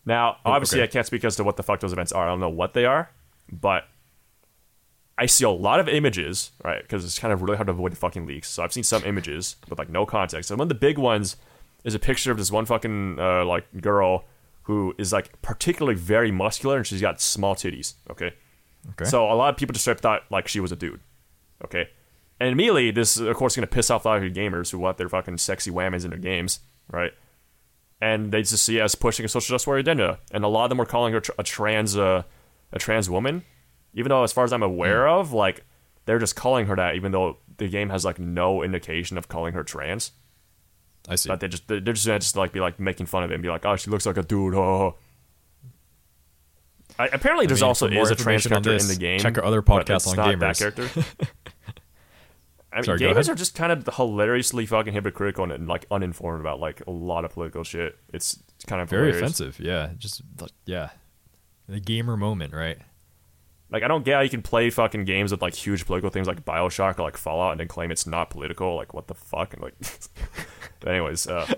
Now, 0.06 0.38
obviously, 0.46 0.80
okay. 0.80 0.86
I 0.86 0.88
can't 0.88 1.06
speak 1.06 1.24
as 1.26 1.36
to 1.36 1.44
what 1.44 1.58
the 1.58 1.64
fuck 1.64 1.80
those 1.82 1.94
events 1.94 2.12
are. 2.12 2.26
I 2.26 2.30
don't 2.30 2.40
know 2.40 2.50
what 2.50 2.74
they 2.74 2.86
are, 2.86 3.12
but 3.52 3.86
I 5.18 5.26
see 5.26 5.44
a 5.44 5.50
lot 5.50 5.80
of 5.80 5.90
images, 5.90 6.52
right? 6.64 6.82
Because 6.82 7.04
it's 7.04 7.20
kind 7.20 7.34
of 7.34 7.42
really 7.42 7.58
hard 7.58 7.68
to 7.68 7.72
avoid 7.72 7.92
the 7.92 7.98
fucking 7.98 8.26
leaks. 8.26 8.50
So 8.50 8.64
I've 8.64 8.72
seen 8.72 8.84
some 8.84 9.04
images 9.04 9.58
with 9.70 9.80
like 9.80 9.90
no 9.90 10.06
context. 10.06 10.52
And 10.52 10.60
one 10.60 10.66
of 10.66 10.70
the 10.70 10.76
big 10.76 10.98
ones 10.98 11.36
is 11.84 11.94
a 11.96 12.00
picture 12.00 12.32
of 12.32 12.38
this 12.38 12.52
one 12.52 12.66
fucking 12.66 13.20
uh, 13.20 13.44
like 13.46 13.66
girl 13.82 14.26
who 14.64 14.94
is 14.98 15.12
like 15.12 15.42
particularly 15.42 15.98
very 15.98 16.32
muscular 16.32 16.78
and 16.78 16.86
she's 16.86 17.02
got 17.02 17.20
small 17.20 17.56
titties. 17.56 17.96
Okay. 18.12 18.34
Okay. 18.92 19.06
So 19.06 19.30
a 19.30 19.34
lot 19.34 19.50
of 19.50 19.58
people 19.58 19.74
just 19.74 19.86
thought 20.00 20.24
like 20.30 20.48
she 20.48 20.60
was 20.60 20.72
a 20.72 20.76
dude. 20.76 21.02
Okay. 21.66 21.90
And 22.40 22.50
immediately, 22.50 22.92
this 22.92 23.18
is 23.18 23.24
of 23.24 23.36
course 23.36 23.56
going 23.56 23.68
to 23.68 23.74
piss 23.74 23.90
off 23.90 24.06
a 24.06 24.10
lot 24.10 24.24
of 24.24 24.34
gamers 24.34 24.72
who 24.72 24.80
want 24.80 24.98
their 24.98 25.10
fucking 25.10 25.38
sexy 25.40 25.72
whammies 25.72 26.04
in 26.04 26.12
their 26.12 26.20
games, 26.20 26.60
right? 26.92 27.12
And 28.00 28.32
they 28.32 28.44
just 28.44 28.64
see 28.64 28.80
us 28.80 28.94
pushing 28.94 29.26
a 29.26 29.28
social 29.28 29.54
justice 29.54 29.66
warrior 29.66 29.80
agenda, 29.80 30.20
and 30.32 30.44
a 30.44 30.48
lot 30.48 30.66
of 30.66 30.70
them 30.70 30.78
were 30.78 30.86
calling 30.86 31.14
her 31.14 31.20
tr- 31.20 31.32
a 31.40 31.44
trans, 31.44 31.98
uh, 31.98 32.24
a 32.72 32.80
trans 32.80 33.10
woman, 33.10 33.44
even 33.94 34.10
though, 34.10 34.24
as 34.24 34.32
far 34.32 34.44
as 34.44 34.54
I'm 34.54 34.62
aware 34.62 35.08
of, 35.08 35.34
like 35.34 35.66
they're 36.06 36.20
just 36.20 36.36
calling 36.36 36.68
her 36.68 36.76
that, 36.76 36.96
even 36.96 37.12
though 37.12 37.38
the 37.58 37.68
game 37.68 37.90
has 37.90 38.06
like 38.06 38.20
no 38.20 38.62
indication 38.62 39.18
of 39.18 39.28
calling 39.28 39.54
her 39.54 39.64
trans. 39.64 40.12
I 41.10 41.16
see. 41.16 41.30
But 41.30 41.40
they 41.40 41.48
just 41.48 41.68
they're 41.68 41.80
just 41.80 42.06
gonna 42.06 42.20
just 42.20 42.36
like 42.36 42.52
be 42.52 42.60
like 42.60 42.80
making 42.80 43.08
fun 43.08 43.24
of 43.24 43.32
it 43.32 43.36
and 43.36 43.44
be 43.44 43.50
like, 43.50 43.66
oh, 43.66 43.76
she 43.76 43.90
looks 43.90 44.06
like 44.06 44.18
a 44.18 44.24
dude. 44.24 44.54
Oh. 44.54 44.96
I, 47.00 47.08
apparently, 47.08 47.46
I 47.46 47.48
there's 47.48 47.62
mean, 47.62 47.68
also 47.68 47.88
is 47.88 48.12
a 48.12 48.16
trans 48.16 48.48
character 48.48 48.72
in 48.74 48.88
the 48.88 48.96
game. 48.96 49.20
check 49.20 49.38
our 49.38 49.44
other 49.44 49.62
but 49.62 49.86
podcasts 49.86 50.08
on 50.08 50.16
not 50.16 50.40
that 50.40 50.58
character. 50.58 50.90
I 52.78 52.82
mean, 52.82 52.86
Sorry, 52.86 53.00
gamers 53.00 53.28
are 53.28 53.34
just 53.36 53.56
kind 53.56 53.72
of 53.72 53.90
hilariously 53.96 54.68
fucking 54.68 54.94
hypocritical 54.94 55.52
and 55.52 55.68
like 55.68 55.88
uninformed 55.90 56.42
about 56.42 56.60
like 56.60 56.82
a 56.86 56.92
lot 56.92 57.26
of 57.26 57.32
political 57.32 57.64
shit. 57.64 57.98
It's 58.14 58.38
kind 58.68 58.82
of 58.82 58.90
Very 58.90 59.08
hilarious. 59.08 59.40
offensive. 59.40 59.60
Yeah. 59.60 59.90
Just 59.98 60.22
like, 60.40 60.52
yeah. 60.66 60.90
The 61.68 61.80
gamer 61.80 62.16
moment, 62.16 62.54
right? 62.54 62.78
Like 63.72 63.82
I 63.84 63.88
don't 63.88 64.06
get 64.06 64.14
how 64.14 64.22
you 64.22 64.30
can 64.30 64.44
play 64.44 64.70
fucking 64.70 65.06
games 65.06 65.32
with 65.32 65.42
like 65.42 65.56
huge 65.56 65.86
political 65.88 66.12
things 66.12 66.28
like 66.28 66.46
Bioshock 66.46 67.00
or 67.00 67.04
like 67.04 67.18
Fallout 67.18 67.52
and 67.52 67.60
then 67.60 67.68
claim 67.68 67.90
it's 67.92 68.06
not 68.06 68.30
political. 68.30 68.76
Like 68.76 68.94
what 68.94 69.08
the 69.08 69.16
fuck? 69.16 69.54
And 69.54 69.64
like, 69.64 69.74
but 70.80 70.90
anyways, 70.90 71.28
uh, 71.28 71.52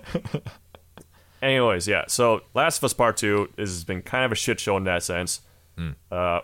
anyways, 1.42 1.86
yeah. 1.86 2.04
So 2.08 2.40
Last 2.54 2.78
of 2.78 2.84
Us 2.84 2.94
Part 2.94 3.16
Two 3.18 3.50
has 3.58 3.84
been 3.84 4.02
kind 4.02 4.24
of 4.24 4.32
a 4.32 4.34
shit 4.34 4.58
show 4.58 4.76
in 4.76 4.84
that 4.84 5.02
sense. 5.02 5.42
Uh, 6.10 6.40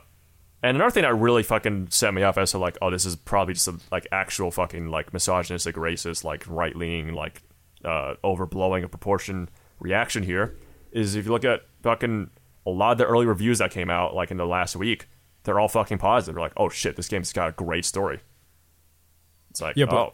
and 0.63 0.77
another 0.77 0.91
thing 0.91 1.03
that 1.03 1.15
really 1.15 1.43
fucking 1.43 1.89
set 1.91 2.15
me 2.15 2.23
off 2.23 2.39
as 2.39 2.53
to 2.53 2.59
like, 2.59 2.79
oh, 2.81 2.91
this 2.91 3.05
is 3.05 3.17
probably 3.17 3.55
just 3.55 3.69
a 3.69 3.79
like 3.93 4.07
actual 4.11 4.51
fucking 4.51 4.89
like 4.89 5.13
misogynistic, 5.13 5.77
racist, 5.77 6.25
like 6.25 6.45
right 6.49 6.75
leaning, 6.75 7.13
like 7.15 7.43
uh, 7.85 8.15
overblowing 8.25 8.83
a 8.83 8.89
proportion 8.89 9.49
reaction 9.79 10.23
here 10.23 10.57
is 10.93 11.15
if 11.15 11.27
you 11.27 11.33
look 11.33 11.45
at 11.45 11.63
fucking 11.83 12.31
a 12.65 12.71
lot 12.71 12.93
of 12.93 12.99
the 12.99 13.05
early 13.05 13.27
reviews 13.27 13.59
that 13.59 13.71
came 13.71 13.91
out 13.91 14.15
like 14.15 14.31
in 14.31 14.39
the 14.39 14.47
last 14.47 14.77
week, 14.77 15.09
they're 15.45 15.61
all 15.61 15.69
fucking 15.69 15.99
positive. 15.99 16.35
They're 16.35 16.43
like, 16.43 16.55
oh 16.57 16.69
shit, 16.69 16.97
this 16.97 17.09
game's 17.09 17.33
got 17.33 17.51
a 17.51 17.53
great 17.53 17.85
story. 17.85 18.21
It's 19.51 19.61
like, 19.61 19.77
Yeah, 19.77 19.87
but 19.87 19.97
oh, 19.97 20.13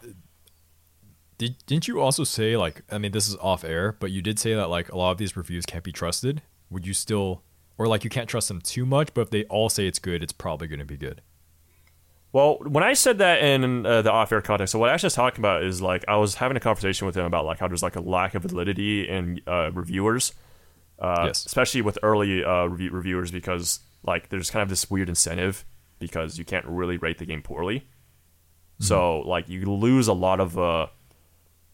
did, 1.37 1.55
didn't 1.65 1.87
you 1.87 1.99
also 1.99 2.23
say 2.23 2.57
like 2.57 2.83
I 2.91 2.97
mean 2.97 3.11
this 3.11 3.27
is 3.27 3.35
off 3.37 3.63
air, 3.63 3.95
but 3.99 4.11
you 4.11 4.21
did 4.21 4.39
say 4.39 4.53
that 4.53 4.69
like 4.69 4.91
a 4.91 4.97
lot 4.97 5.11
of 5.11 5.17
these 5.17 5.35
reviews 5.35 5.65
can't 5.65 5.83
be 5.83 5.91
trusted. 5.91 6.41
Would 6.69 6.85
you 6.85 6.93
still 6.93 7.43
or 7.77 7.87
like 7.87 8.03
you 8.03 8.09
can't 8.09 8.29
trust 8.29 8.47
them 8.47 8.61
too 8.61 8.85
much, 8.85 9.13
but 9.13 9.21
if 9.21 9.29
they 9.29 9.43
all 9.45 9.69
say 9.69 9.87
it's 9.87 9.99
good, 9.99 10.21
it's 10.23 10.33
probably 10.33 10.67
going 10.67 10.79
to 10.79 10.85
be 10.85 10.97
good. 10.97 11.21
Well, 12.31 12.57
when 12.65 12.83
I 12.83 12.93
said 12.93 13.19
that 13.19 13.43
in 13.43 13.85
uh, 13.85 14.01
the 14.01 14.11
off-air 14.11 14.41
context, 14.41 14.71
so 14.71 14.79
what 14.79 14.89
I 14.89 14.93
was 14.93 15.03
just 15.03 15.15
talking 15.15 15.39
about 15.39 15.63
is 15.63 15.81
like 15.83 16.03
I 16.07 16.15
was 16.17 16.35
having 16.35 16.57
a 16.57 16.59
conversation 16.59 17.05
with 17.05 17.15
him 17.15 17.25
about 17.25 17.45
like 17.45 17.59
how 17.59 17.67
there's 17.67 17.83
like 17.83 17.95
a 17.95 17.99
lack 18.01 18.33
of 18.33 18.41
validity 18.41 19.07
in 19.07 19.39
uh, 19.45 19.69
reviewers, 19.71 20.33
uh, 20.99 21.25
Yes. 21.27 21.45
especially 21.45 21.81
with 21.83 21.99
early 22.01 22.43
uh, 22.43 22.65
review- 22.65 22.89
reviewers 22.91 23.29
because 23.31 23.81
like 24.03 24.29
there's 24.29 24.49
kind 24.49 24.63
of 24.63 24.69
this 24.69 24.89
weird 24.89 25.09
incentive 25.09 25.63
because 25.99 26.39
you 26.39 26.43
can't 26.45 26.65
really 26.65 26.97
rate 26.97 27.19
the 27.19 27.25
game 27.25 27.41
poorly. 27.43 27.87
So 28.79 29.19
like 29.19 29.47
you 29.47 29.71
lose 29.71 30.07
a 30.07 30.13
lot 30.13 30.39
of 30.41 30.57
uh, 30.57 30.87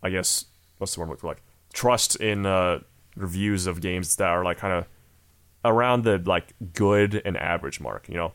I 0.04 0.10
guess 0.10 0.46
what's 0.78 0.94
the 0.94 1.00
word 1.04 1.20
for? 1.20 1.28
Like 1.28 1.42
trust 1.74 2.18
in 2.18 2.46
uh 2.46 2.80
reviews 3.16 3.66
of 3.66 3.80
games 3.82 4.16
that 4.18 4.28
are 4.28 4.44
like 4.44 4.58
kind 4.58 4.74
of 4.74 4.86
around 5.66 6.04
the 6.04 6.18
like 6.20 6.54
good 6.74 7.22
and 7.26 7.36
average 7.38 7.80
mark, 7.80 8.08
you 8.10 8.16
know. 8.16 8.34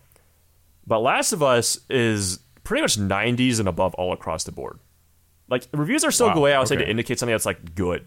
But 0.87 1.01
Last 1.01 1.33
of 1.33 1.43
Us 1.43 1.79
is 1.89 2.41
pretty 2.63 2.83
much 2.83 2.99
90s 2.99 3.59
and 3.59 3.69
above 3.69 3.95
all 3.95 4.13
across 4.13 4.45
the 4.45 4.53
board. 4.53 4.79
Like 5.49 5.67
reviews 5.73 6.05
are 6.05 6.11
still 6.11 6.29
Wow, 6.29 6.35
a 6.35 6.41
way 6.41 6.55
I 6.55 6.59
would 6.59 6.69
say 6.69 6.77
to 6.77 6.89
indicate 6.89 7.19
something 7.19 7.35
that's 7.35 7.47
like 7.47 7.75
good, 7.75 8.07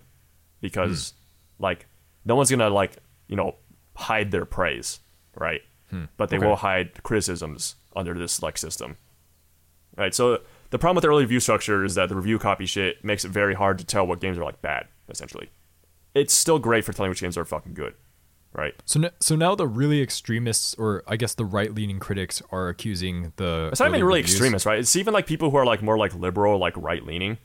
because 0.62 1.14
hmm. 1.58 1.64
like 1.64 1.86
no 2.26 2.36
one's 2.36 2.50
gonna 2.50 2.70
like 2.70 2.98
you 3.28 3.36
know 3.36 3.56
hide 3.96 4.32
their 4.32 4.46
praise, 4.46 5.00
right? 5.36 5.62
Hmm, 5.90 6.06
but 6.18 6.30
they 6.30 6.38
Okay. 6.38 6.46
will 6.46 6.56
hide 6.58 7.02
criticisms 7.04 7.76
under 7.96 8.14
this 8.14 8.42
like 8.42 8.58
system, 8.58 8.98
right? 9.96 10.14
So 10.14 10.42
the 10.72 10.78
problem 10.80 10.96
with 10.96 11.04
the 11.04 11.08
early 11.10 11.24
review 11.24 11.40
structure 11.40 11.84
is 11.86 11.96
that 11.96 12.10
the 12.10 12.16
review 12.16 12.38
copy 12.40 12.66
shit 12.66 13.04
makes 13.06 13.24
it 13.24 13.30
very 13.30 13.54
hard 13.54 13.78
to 13.80 13.86
tell 13.86 14.06
what 14.06 14.20
games 14.20 14.38
are 14.38 14.44
like 14.44 14.62
bad. 14.62 14.88
Essentially, 15.10 15.50
it's 16.14 16.34
still 16.34 16.60
great 16.60 16.84
for 16.86 16.92
telling 16.92 17.10
which 17.10 17.22
games 17.22 17.38
are 17.38 17.46
fucking 17.46 17.74
good, 17.76 17.94
right? 18.54 18.74
So, 18.86 19.02
n- 19.02 19.12
so 19.20 19.36
now 19.36 19.56
the 19.56 19.68
really 19.68 20.02
extremists, 20.02 20.74
or 20.76 21.04
I 21.08 21.16
guess 21.18 21.34
the 21.36 21.46
right-leaning 21.46 22.00
critics, 22.00 22.42
are 22.52 22.70
accusing 22.70 23.34
the. 23.38 23.70
It's 23.72 23.80
not 23.80 23.90
even 23.90 24.04
really 24.04 24.20
reviews- 24.22 24.36
extremist, 24.36 24.66
right? 24.66 24.80
It's 24.80 24.96
even 24.96 25.14
like 25.14 25.28
people 25.28 25.50
who 25.52 25.58
are 25.58 25.66
like 25.66 25.82
more 25.82 25.98
like 25.98 26.14
liberal, 26.16 26.58
like 26.58 26.74
right 26.78 27.04
leaning, 27.06 27.38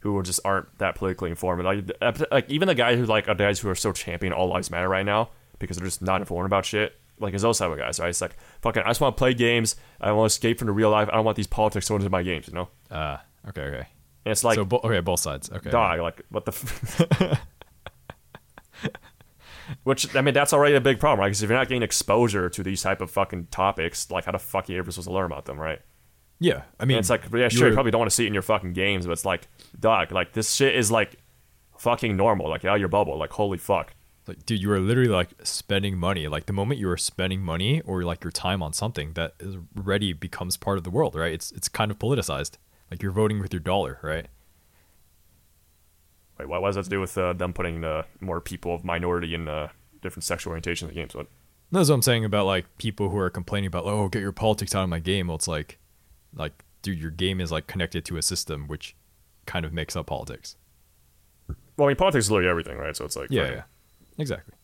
who 0.00 0.22
just 0.22 0.40
aren't 0.44 0.78
that 0.78 0.94
politically 0.94 1.30
informed. 1.30 1.64
Like, 1.64 1.90
like 2.30 2.50
even 2.50 2.68
the 2.68 2.74
guys 2.74 2.98
who 2.98 3.06
like 3.06 3.28
are 3.28 3.34
guys 3.34 3.60
who 3.60 3.68
are 3.70 3.74
so 3.74 3.92
championing 3.92 4.36
all 4.36 4.48
lives 4.48 4.70
matter 4.70 4.88
right 4.88 5.06
now 5.06 5.30
because 5.58 5.76
they're 5.76 5.86
just 5.86 6.02
not 6.02 6.20
informed 6.20 6.46
about 6.46 6.64
shit. 6.64 6.98
Like 7.18 7.34
it's 7.34 7.42
those 7.42 7.58
type 7.58 7.70
of 7.70 7.78
guys, 7.78 8.00
right? 8.00 8.08
It's 8.08 8.20
like 8.20 8.36
fucking. 8.62 8.82
I 8.82 8.88
just 8.88 9.00
want 9.00 9.16
to 9.16 9.18
play 9.18 9.32
games. 9.34 9.76
I 10.00 10.10
want 10.12 10.30
to 10.30 10.34
escape 10.34 10.58
from 10.58 10.66
the 10.66 10.72
real 10.72 10.90
life. 10.90 11.08
I 11.12 11.14
don't 11.14 11.24
want 11.24 11.36
these 11.36 11.46
politics 11.46 11.86
thrown 11.86 12.00
into 12.00 12.10
my 12.10 12.22
games. 12.24 12.48
You 12.48 12.54
know? 12.54 12.68
Ah, 12.90 13.22
okay, 13.48 13.62
okay. 13.62 13.86
And 14.24 14.32
it's 14.32 14.42
like, 14.44 14.56
so 14.56 14.64
bo- 14.64 14.80
okay, 14.82 14.98
both 15.00 15.20
sides. 15.20 15.50
Okay. 15.50 15.70
dog, 15.70 16.00
like 16.00 16.22
what 16.30 16.46
the. 16.46 16.52
F- 16.52 17.40
Which 19.84 20.14
I 20.14 20.20
mean, 20.20 20.34
that's 20.34 20.52
already 20.52 20.74
a 20.74 20.80
big 20.80 20.98
problem, 21.00 21.20
right? 21.20 21.26
Because 21.26 21.42
if 21.42 21.50
you're 21.50 21.58
not 21.58 21.68
getting 21.68 21.82
exposure 21.82 22.48
to 22.48 22.62
these 22.62 22.82
type 22.82 23.00
of 23.00 23.10
fucking 23.10 23.46
topics, 23.50 24.10
like 24.10 24.24
how 24.26 24.32
the 24.32 24.38
fuck 24.38 24.68
are 24.68 24.72
you 24.72 24.78
ever 24.78 24.90
supposed 24.90 25.08
to 25.08 25.14
learn 25.14 25.26
about 25.26 25.44
them, 25.46 25.58
right? 25.58 25.80
Yeah, 26.38 26.62
I 26.80 26.84
mean, 26.86 26.96
And 26.96 27.02
it's 27.02 27.10
like, 27.10 27.22
yeah, 27.32 27.48
sure, 27.48 27.68
you 27.68 27.74
probably 27.74 27.92
don't 27.92 28.00
want 28.00 28.10
to 28.10 28.14
see 28.14 28.24
it 28.24 28.28
in 28.28 28.32
your 28.34 28.42
fucking 28.42 28.72
games, 28.72 29.06
but 29.06 29.12
it's 29.12 29.24
like, 29.24 29.46
dog, 29.78 30.10
like 30.10 30.32
this 30.32 30.52
shit 30.52 30.74
is 30.74 30.90
like 30.90 31.16
fucking 31.78 32.16
normal, 32.16 32.48
like 32.48 32.64
out 32.64 32.74
of 32.74 32.80
your 32.80 32.88
bubble, 32.88 33.16
like 33.16 33.30
holy 33.30 33.58
fuck. 33.58 33.94
like, 34.26 34.44
dude, 34.44 34.60
you 34.60 34.70
are 34.72 34.80
literally 34.80 35.08
like 35.08 35.30
spending 35.44 35.96
money. 35.96 36.26
Like 36.28 36.46
the 36.46 36.52
moment 36.52 36.80
you 36.80 36.88
are 36.90 36.96
spending 36.96 37.42
money 37.42 37.80
or 37.82 38.02
like 38.02 38.24
your 38.24 38.32
time 38.32 38.62
on 38.62 38.72
something 38.72 39.12
that 39.12 39.34
is 39.38 39.56
already 39.76 40.12
becomes 40.12 40.56
part 40.56 40.78
of 40.78 40.84
the 40.84 40.90
world, 40.90 41.14
right? 41.14 41.32
It's 41.32 41.52
it's 41.52 41.68
kind 41.68 41.90
of 41.90 41.98
politicized. 41.98 42.56
Like 42.90 43.02
you're 43.02 43.12
voting 43.12 43.40
with 43.40 43.52
your 43.52 43.60
dollar, 43.60 43.98
right? 44.02 44.26
Wait, 46.42 46.48
what, 46.48 46.62
what 46.62 46.68
does 46.68 46.76
that 46.76 46.84
to 46.84 46.90
do 46.90 47.00
with 47.00 47.16
uh, 47.16 47.32
them 47.32 47.52
putting 47.52 47.84
uh, 47.84 48.02
more 48.20 48.40
people 48.40 48.74
of 48.74 48.84
minority 48.84 49.34
and 49.34 49.48
uh, 49.48 49.68
different 50.00 50.24
sexual 50.24 50.50
orientation 50.50 50.88
in 50.88 50.94
the 50.94 51.00
games? 51.00 51.14
What? 51.14 51.28
That's 51.70 51.88
what 51.88 51.94
I'm 51.94 52.02
saying 52.02 52.24
about 52.24 52.46
like 52.46 52.66
people 52.78 53.08
who 53.10 53.18
are 53.18 53.30
complaining 53.30 53.68
about, 53.68 53.84
oh, 53.84 54.08
get 54.08 54.20
your 54.22 54.32
politics 54.32 54.74
out 54.74 54.82
of 54.82 54.88
my 54.88 54.98
game. 54.98 55.28
Well, 55.28 55.36
it's 55.36 55.48
like, 55.48 55.78
like, 56.34 56.64
dude, 56.82 56.98
your 56.98 57.10
game 57.10 57.40
is 57.40 57.52
like 57.52 57.66
connected 57.66 58.04
to 58.06 58.16
a 58.16 58.22
system 58.22 58.66
which 58.68 58.96
kind 59.46 59.64
of 59.64 59.72
makes 59.72 59.94
up 59.96 60.06
politics. 60.06 60.56
Well, 61.76 61.86
I 61.86 61.90
mean, 61.90 61.96
politics 61.96 62.26
is 62.26 62.30
literally 62.30 62.50
everything, 62.50 62.76
right? 62.76 62.96
So 62.96 63.04
it's 63.04 63.16
like, 63.16 63.28
Yeah, 63.30 63.42
fucking- 63.42 63.56
yeah, 63.56 63.62
exactly. 64.18 64.54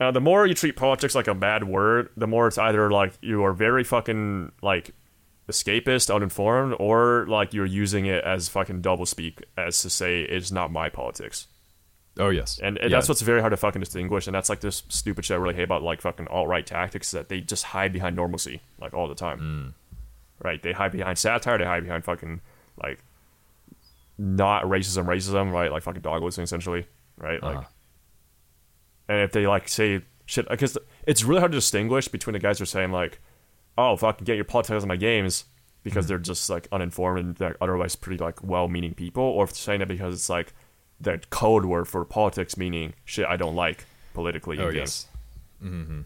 Uh, 0.00 0.10
the 0.10 0.20
more 0.20 0.46
you 0.46 0.54
treat 0.54 0.74
politics 0.74 1.14
like 1.14 1.28
a 1.28 1.34
bad 1.34 1.64
word, 1.64 2.08
the 2.16 2.26
more 2.26 2.48
it's 2.48 2.58
either 2.58 2.90
like 2.90 3.12
you 3.20 3.44
are 3.44 3.52
very 3.52 3.84
fucking 3.84 4.50
like 4.62 4.94
escapist, 5.48 6.14
uninformed, 6.14 6.74
or 6.78 7.26
like 7.28 7.52
you're 7.52 7.66
using 7.66 8.06
it 8.06 8.22
as 8.24 8.48
fucking 8.48 8.80
double 8.80 9.06
speak 9.06 9.42
as 9.56 9.80
to 9.82 9.90
say 9.90 10.22
it's 10.22 10.50
not 10.52 10.70
my 10.70 10.88
politics. 10.88 11.48
Oh 12.18 12.28
yes, 12.28 12.60
And, 12.62 12.76
and 12.78 12.90
Yeah. 12.90 12.98
that's 12.98 13.08
what's 13.08 13.22
very 13.22 13.40
hard 13.40 13.52
to 13.52 13.56
fucking 13.56 13.80
distinguish. 13.80 14.26
And 14.26 14.34
that's 14.34 14.48
like 14.50 14.60
this 14.60 14.82
stupid 14.88 15.24
shit 15.24 15.34
I 15.34 15.38
really 15.40 15.54
hate 15.54 15.62
about 15.62 15.82
like 15.82 16.00
fucking 16.02 16.28
alt 16.28 16.46
right 16.46 16.66
tactics 16.66 17.10
that 17.12 17.28
they 17.30 17.40
just 17.40 17.64
hide 17.64 17.92
behind 17.92 18.16
normalcy 18.16 18.60
like 18.78 18.92
all 18.94 19.08
the 19.08 19.14
time. 19.14 19.74
Right? 20.42 20.62
They 20.62 20.72
hide 20.72 20.92
behind 20.92 21.16
satire. 21.18 21.56
They 21.58 21.64
hide 21.64 21.84
behind 21.84 22.04
fucking 22.04 22.40
like 22.82 22.98
not 24.18 24.64
racism, 24.64 25.06
racism. 25.06 25.52
Right? 25.52 25.72
Like 25.72 25.82
fucking 25.82 26.02
dog 26.02 26.22
whistling 26.22 26.44
essentially. 26.44 26.86
Right? 27.16 27.42
Like, 27.42 27.56
Uh-huh. 27.56 27.66
and 29.08 29.20
if 29.20 29.32
they 29.32 29.46
like 29.46 29.68
say 29.68 30.02
shit, 30.26 30.48
because 30.48 30.76
it's 31.06 31.24
really 31.24 31.40
hard 31.40 31.52
to 31.52 31.58
distinguish 31.58 32.08
between 32.08 32.32
the 32.34 32.38
guys 32.40 32.58
who 32.58 32.64
are 32.64 32.66
saying 32.66 32.92
like, 32.92 33.20
"Oh, 33.78 33.96
fucking 33.96 34.24
get 34.24 34.36
your 34.36 34.44
politics 34.44 34.72
out 34.72 34.76
of 34.82 34.86
my 34.88 34.96
games," 34.96 35.44
because 35.82 36.06
they're 36.06 36.18
just 36.18 36.48
like 36.50 36.68
uninformed 36.72 37.18
and 37.18 37.36
they're 37.36 37.56
otherwise 37.60 37.96
pretty 37.96 38.22
like 38.22 38.42
well-meaning 38.42 38.94
people, 38.94 39.22
or 39.22 39.44
if 39.44 39.50
they're 39.50 39.56
saying 39.56 39.80
it 39.80 39.88
because 39.88 40.14
it's 40.14 40.28
like 40.28 40.52
the 41.00 41.20
code 41.30 41.64
word 41.64 41.88
for 41.88 42.04
politics, 42.04 42.56
meaning 42.56 42.94
shit 43.04 43.26
I 43.26 43.36
don't 43.36 43.56
like 43.56 43.84
politically 44.14 44.56
in 44.58 44.62
oh 44.62 44.70
games. 44.72 45.06
yes, 45.62 45.70
mm-hmm. 45.72 46.00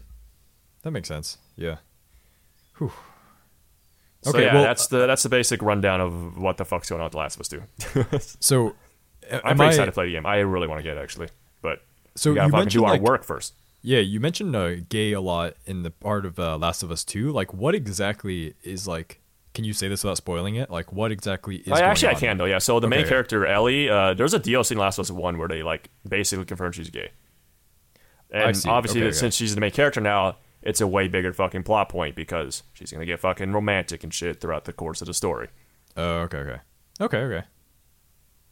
that 0.83 0.91
makes 0.91 1.07
sense. 1.07 1.37
Yeah. 1.55 1.77
Whew. 2.77 2.91
So 4.23 4.31
Okay, 4.31 4.45
yeah, 4.45 4.53
well, 4.55 4.63
that's 4.63 4.87
the 4.87 5.05
that's 5.05 5.23
the 5.23 5.29
basic 5.29 5.61
rundown 5.61 6.01
of 6.01 6.37
what 6.37 6.57
the 6.57 6.65
fuck's 6.65 6.89
going 6.89 7.01
on 7.01 7.05
with 7.05 7.11
The 7.13 7.17
Last 7.19 7.35
of 7.35 7.41
Us 7.41 7.47
2. 7.47 8.37
So, 8.39 8.75
I'm 9.31 9.41
pretty 9.55 9.63
I- 9.63 9.67
excited 9.67 9.85
to 9.87 9.91
play 9.91 10.05
the 10.07 10.11
game. 10.13 10.25
I 10.25 10.37
really 10.37 10.67
want 10.67 10.79
to 10.79 10.83
get 10.83 10.97
it 10.97 11.01
actually, 11.01 11.29
but 11.61 11.83
So 12.15 12.31
we 12.31 12.35
gotta 12.35 12.47
you 12.47 12.51
fucking 12.51 12.69
do 12.69 12.83
our 12.85 12.91
like, 12.93 13.01
work 13.01 13.23
first. 13.23 13.53
Yeah, 13.81 13.99
you 13.99 14.19
mentioned 14.19 14.55
uh, 14.55 14.75
gay 14.89 15.13
a 15.13 15.21
lot 15.21 15.53
in 15.65 15.83
the 15.83 15.91
part 15.91 16.25
of 16.25 16.39
uh, 16.39 16.57
Last 16.57 16.83
of 16.83 16.91
Us 16.91 17.03
Two. 17.03 17.31
Like, 17.31 17.53
what 17.53 17.75
exactly 17.75 18.55
is 18.63 18.87
like? 18.87 19.21
Can 19.53 19.63
you 19.63 19.73
say 19.73 19.87
this 19.87 20.03
without 20.03 20.17
spoiling 20.17 20.55
it? 20.55 20.69
Like, 20.69 20.91
what 20.91 21.11
exactly 21.11 21.57
is? 21.57 21.71
I, 21.71 21.81
actually, 21.81 22.09
I 22.09 22.13
can 22.15 22.37
though. 22.37 22.45
Yeah. 22.45 22.59
So 22.59 22.79
the 22.79 22.87
main 22.87 23.07
character 23.07 23.45
Ellie, 23.45 23.89
uh, 23.89 24.13
there's 24.13 24.33
a 24.33 24.39
DLC 24.39 24.71
in 24.71 24.77
Last 24.77 24.97
of 24.99 25.03
Us 25.03 25.11
One 25.11 25.37
where 25.37 25.47
they 25.47 25.63
like 25.63 25.89
basically 26.07 26.45
confirm 26.45 26.71
she's 26.73 26.89
gay, 26.89 27.11
and 28.29 28.55
obviously 28.67 29.01
Okay, 29.01 29.07
okay. 29.07 29.15
since 29.15 29.35
she's 29.35 29.55
the 29.55 29.61
main 29.61 29.71
character 29.71 30.01
now, 30.01 30.37
it's 30.61 30.81
a 30.81 30.87
way 30.87 31.07
bigger 31.07 31.33
fucking 31.33 31.63
plot 31.63 31.89
point 31.89 32.15
because 32.15 32.63
she's 32.73 32.91
gonna 32.91 33.05
get 33.05 33.19
fucking 33.19 33.51
romantic 33.51 34.03
and 34.03 34.13
shit 34.13 34.41
throughout 34.41 34.65
the 34.65 34.73
course 34.73 35.01
of 35.01 35.07
the 35.07 35.13
story. 35.13 35.47
Oh, 35.95 36.19
okay, 36.21 36.37
okay, 36.39 36.59
okay, 37.01 37.17
okay. 37.17 37.47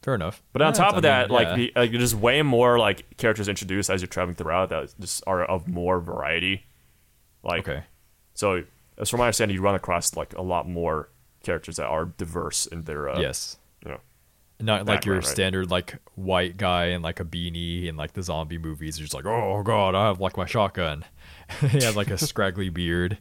Fair 0.06 0.13
enough. 0.13 0.44
But 0.54 0.62
on 0.62 0.68
Yeah, 0.68 0.78
top 0.78 0.96
of 0.98 1.02
that, 1.02 1.30
mean, 1.30 1.36
like, 1.36 1.48
yeah. 1.48 1.56
the, 1.56 1.72
like 1.76 1.91
there's 1.91 2.13
way 2.13 2.44
more 2.44 2.78
like 2.78 3.18
characters 3.18 3.48
introduced 3.50 3.89
as 3.89 4.02
you're 4.04 4.08
traveling 4.08 4.36
throughout 4.36 4.70
that 4.70 4.94
just 5.00 5.24
are 5.26 5.44
of 5.44 5.68
more 5.68 6.00
variety. 6.00 6.68
Like, 7.41 7.68
okay, 7.68 7.86
so 8.36 8.62
as 9.00 9.10
from 9.10 9.18
my 9.18 9.26
understanding, 9.26 9.56
you 9.56 9.63
run 9.63 9.74
across 9.74 10.15
like 10.15 10.36
a 10.38 10.44
lot 10.44 10.70
more 10.70 11.10
characters 11.41 11.78
that 11.78 11.88
are 11.88 12.06
diverse 12.06 12.68
in 12.68 12.84
their 12.84 13.10
uh, 13.10 13.20
yes, 13.20 13.58
you 13.84 13.89
know 13.89 14.00
not 14.60 14.86
like 14.86 15.06
your 15.06 15.15
right? 15.15 15.26
standard 15.26 15.72
like 15.72 15.96
white 16.13 16.56
guy 16.56 16.89
in 16.89 17.02
like 17.02 17.20
a 17.20 17.26
beanie 17.26 17.89
and 17.89 17.98
like 17.98 18.13
the 18.13 18.22
zombie 18.22 18.60
movies. 18.60 19.00
You're 19.00 19.06
just 19.06 19.15
like, 19.15 19.26
oh 19.26 19.63
god, 19.63 19.96
I 19.96 20.06
have 20.06 20.20
like 20.20 20.38
my 20.38 20.46
shotgun. 20.46 21.04
he 21.62 21.84
has 21.84 21.96
like 21.96 22.12
a 22.12 22.18
scraggly 22.20 22.70
beard. 22.70 23.18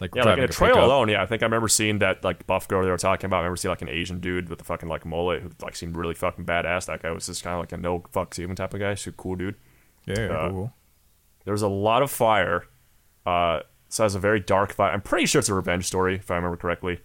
It's 0.00 0.14
like 0.14 0.14
Yeah, 0.14 0.24
like 0.24 0.38
in 0.38 0.44
a 0.44 0.48
trailer 0.48 0.74
pickup. 0.74 0.84
alone, 0.86 1.08
yeah, 1.08 1.22
I 1.22 1.26
think 1.26 1.42
I 1.42 1.46
remember 1.46 1.68
seeing 1.68 1.98
that 1.98 2.24
like 2.24 2.46
buff 2.46 2.66
girl 2.68 2.82
they 2.82 2.90
were 2.90 2.96
talking 2.96 3.26
about. 3.26 3.38
I 3.38 3.40
remember 3.40 3.56
seeing 3.56 3.70
like 3.70 3.82
an 3.82 3.88
Asian 3.88 4.18
dude 4.20 4.48
with 4.48 4.60
a 4.60 4.64
fucking 4.64 4.88
like 4.88 5.04
mullet 5.04 5.42
who 5.42 5.50
like 5.62 5.76
seemed 5.76 5.96
really 5.96 6.14
fucking 6.14 6.44
badass. 6.46 6.86
That 6.86 7.02
guy 7.02 7.10
was 7.10 7.26
just 7.26 7.42
kind 7.44 7.54
of 7.54 7.60
like 7.60 7.72
a 7.72 7.76
no 7.76 8.00
fucks 8.12 8.38
even 8.38 8.56
type 8.56 8.72
of 8.74 8.80
guy. 8.80 8.94
Super 8.94 9.16
cool 9.16 9.36
dude. 9.36 9.56
Yeah, 10.06 10.26
Uh, 10.28 10.48
cool. 10.50 10.72
There 11.44 11.52
was 11.52 11.62
a 11.62 11.68
lot 11.68 12.02
of 12.02 12.10
fire. 12.10 12.64
Uh, 13.26 13.60
so 13.88 14.02
it 14.02 14.06
has 14.06 14.14
a 14.14 14.18
very 14.20 14.40
dark 14.40 14.74
vibe. 14.76 14.92
I'm 14.94 15.00
pretty 15.02 15.26
sure 15.26 15.38
it's 15.40 15.48
a 15.48 15.54
revenge 15.54 15.84
story 15.86 16.16
if 16.16 16.30
I 16.30 16.36
remember 16.36 16.56
correctly. 16.56 17.00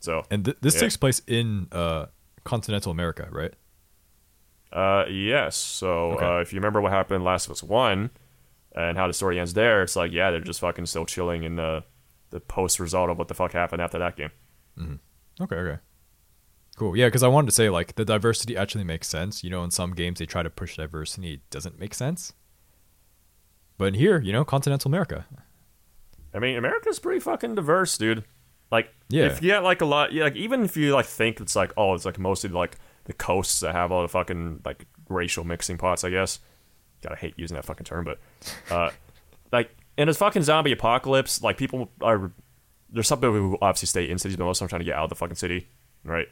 So 0.00 0.24
And 0.30 0.44
th- 0.44 0.56
this 0.60 0.74
yeah. 0.74 0.80
takes 0.80 0.96
place 0.96 1.22
in 1.28 1.68
uh, 1.70 2.06
continental 2.44 2.90
America, 2.90 3.28
right? 3.30 3.54
Uh, 4.72 5.04
yes. 5.08 5.56
So 5.56 6.12
Okay. 6.12 6.24
uh, 6.26 6.38
if 6.40 6.52
you 6.52 6.58
remember 6.58 6.80
what 6.80 6.92
happened 6.92 7.16
in 7.16 7.24
Last 7.24 7.46
of 7.46 7.52
Us 7.52 7.62
One, 7.62 8.10
and 8.74 8.96
how 8.98 9.06
the 9.06 9.12
story 9.12 9.38
ends 9.38 9.54
there, 9.54 9.82
it's 9.82 9.96
like 9.96 10.12
yeah, 10.12 10.30
they're 10.30 10.40
just 10.40 10.60
fucking 10.60 10.86
still 10.86 11.06
chilling 11.06 11.42
in 11.44 11.56
the 11.56 11.84
the 12.30 12.40
post 12.40 12.78
result 12.80 13.10
of 13.10 13.18
what 13.18 13.28
the 13.28 13.34
fuck 13.34 13.52
happened 13.52 13.82
after 13.82 13.98
that 13.98 14.16
game. 14.16 14.30
Okay, 15.40 15.56
okay. 15.56 15.78
Cool. 16.76 16.96
Yeah, 16.96 17.06
because 17.08 17.22
I 17.22 17.28
wanted 17.28 17.46
to 17.48 17.54
say 17.54 17.70
like 17.70 17.94
the 17.96 18.04
diversity 18.04 18.56
actually 18.56 18.84
makes 18.84 19.08
sense. 19.08 19.42
You 19.42 19.50
know, 19.50 19.64
in 19.64 19.70
some 19.70 19.92
games 19.94 20.18
they 20.20 20.26
try 20.26 20.42
to 20.42 20.50
push 20.50 20.76
diversity, 20.76 21.34
it 21.34 21.50
doesn't 21.50 21.78
make 21.78 21.94
sense. 21.94 22.32
But 23.76 23.86
in 23.86 23.94
here, 23.94 24.20
you 24.20 24.32
know, 24.32 24.44
continental 24.44 24.88
America. 24.88 25.26
I 26.34 26.38
mean, 26.40 26.56
America's 26.56 26.98
pretty 26.98 27.20
fucking 27.20 27.54
diverse, 27.54 27.96
dude. 27.98 28.24
Like, 28.70 28.92
Yeah. 29.08 29.24
if 29.26 29.40
you 29.42 29.48
get 29.48 29.62
like 29.64 29.80
a 29.80 29.86
lot, 29.86 30.12
yeah, 30.12 30.24
like 30.24 30.36
even 30.36 30.62
if 30.64 30.76
you 30.76 30.92
like 30.92 31.06
think 31.06 31.40
it's 31.40 31.56
like, 31.56 31.72
oh, 31.76 31.94
it's 31.94 32.04
like 32.04 32.18
mostly 32.18 32.50
like 32.50 32.76
the 33.04 33.12
coasts 33.12 33.60
that 33.60 33.74
have 33.74 33.90
all 33.90 34.02
the 34.02 34.08
fucking 34.08 34.60
like 34.64 34.86
racial 35.08 35.42
mixing 35.44 35.78
pots, 35.78 36.04
I 36.04 36.10
guess. 36.10 36.38
Gotta 37.02 37.16
hate 37.16 37.34
using 37.36 37.54
that 37.54 37.64
fucking 37.64 37.84
term, 37.84 38.04
but 38.04 38.18
uh, 38.70 38.90
like 39.52 39.70
in 39.98 40.08
a 40.08 40.14
fucking 40.14 40.42
zombie 40.44 40.72
apocalypse, 40.72 41.42
like 41.42 41.58
people 41.58 41.90
are 42.00 42.32
there's 42.90 43.06
some 43.08 43.18
people 43.18 43.34
who 43.34 43.58
obviously 43.60 43.86
stay 43.86 44.08
in 44.08 44.16
cities, 44.18 44.36
but 44.38 44.44
most 44.44 44.58
of 44.58 44.60
them 44.60 44.68
trying 44.70 44.80
to 44.80 44.84
get 44.86 44.94
out 44.94 45.04
of 45.04 45.10
the 45.10 45.16
fucking 45.16 45.36
city, 45.36 45.68
right? 46.04 46.28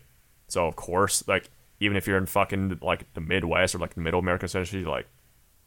So 0.49 0.67
of 0.67 0.77
course, 0.77 1.27
like 1.29 1.51
even 1.81 1.97
if 1.99 2.07
you're 2.07 2.17
in 2.17 2.25
fucking 2.27 2.79
like 2.81 3.13
the 3.13 3.21
Midwest 3.21 3.75
or 3.75 3.79
like 3.79 3.95
the 3.95 4.01
middle 4.01 4.21
America, 4.21 4.47
essentially, 4.47 4.85
like 4.85 5.07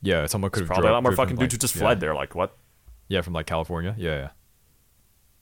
Yeah, 0.01 0.25
someone 0.25 0.49
could 0.49 0.65
probably 0.65 0.89
a 0.89 0.93
lot 0.93 1.03
more 1.03 1.11
fucking 1.15 1.35
like- 1.35 1.41
dudes 1.41 1.53
who 1.53 1.59
just 1.59 1.75
yeah. 1.75 1.81
fled 1.81 1.99
there. 1.99 2.15
Like 2.15 2.33
what? 2.33 2.57
Yeah, 3.09 3.21
from 3.21 3.33
like 3.33 3.45
California. 3.45 3.93
Yeah, 3.97 4.15
yeah. 4.15 4.29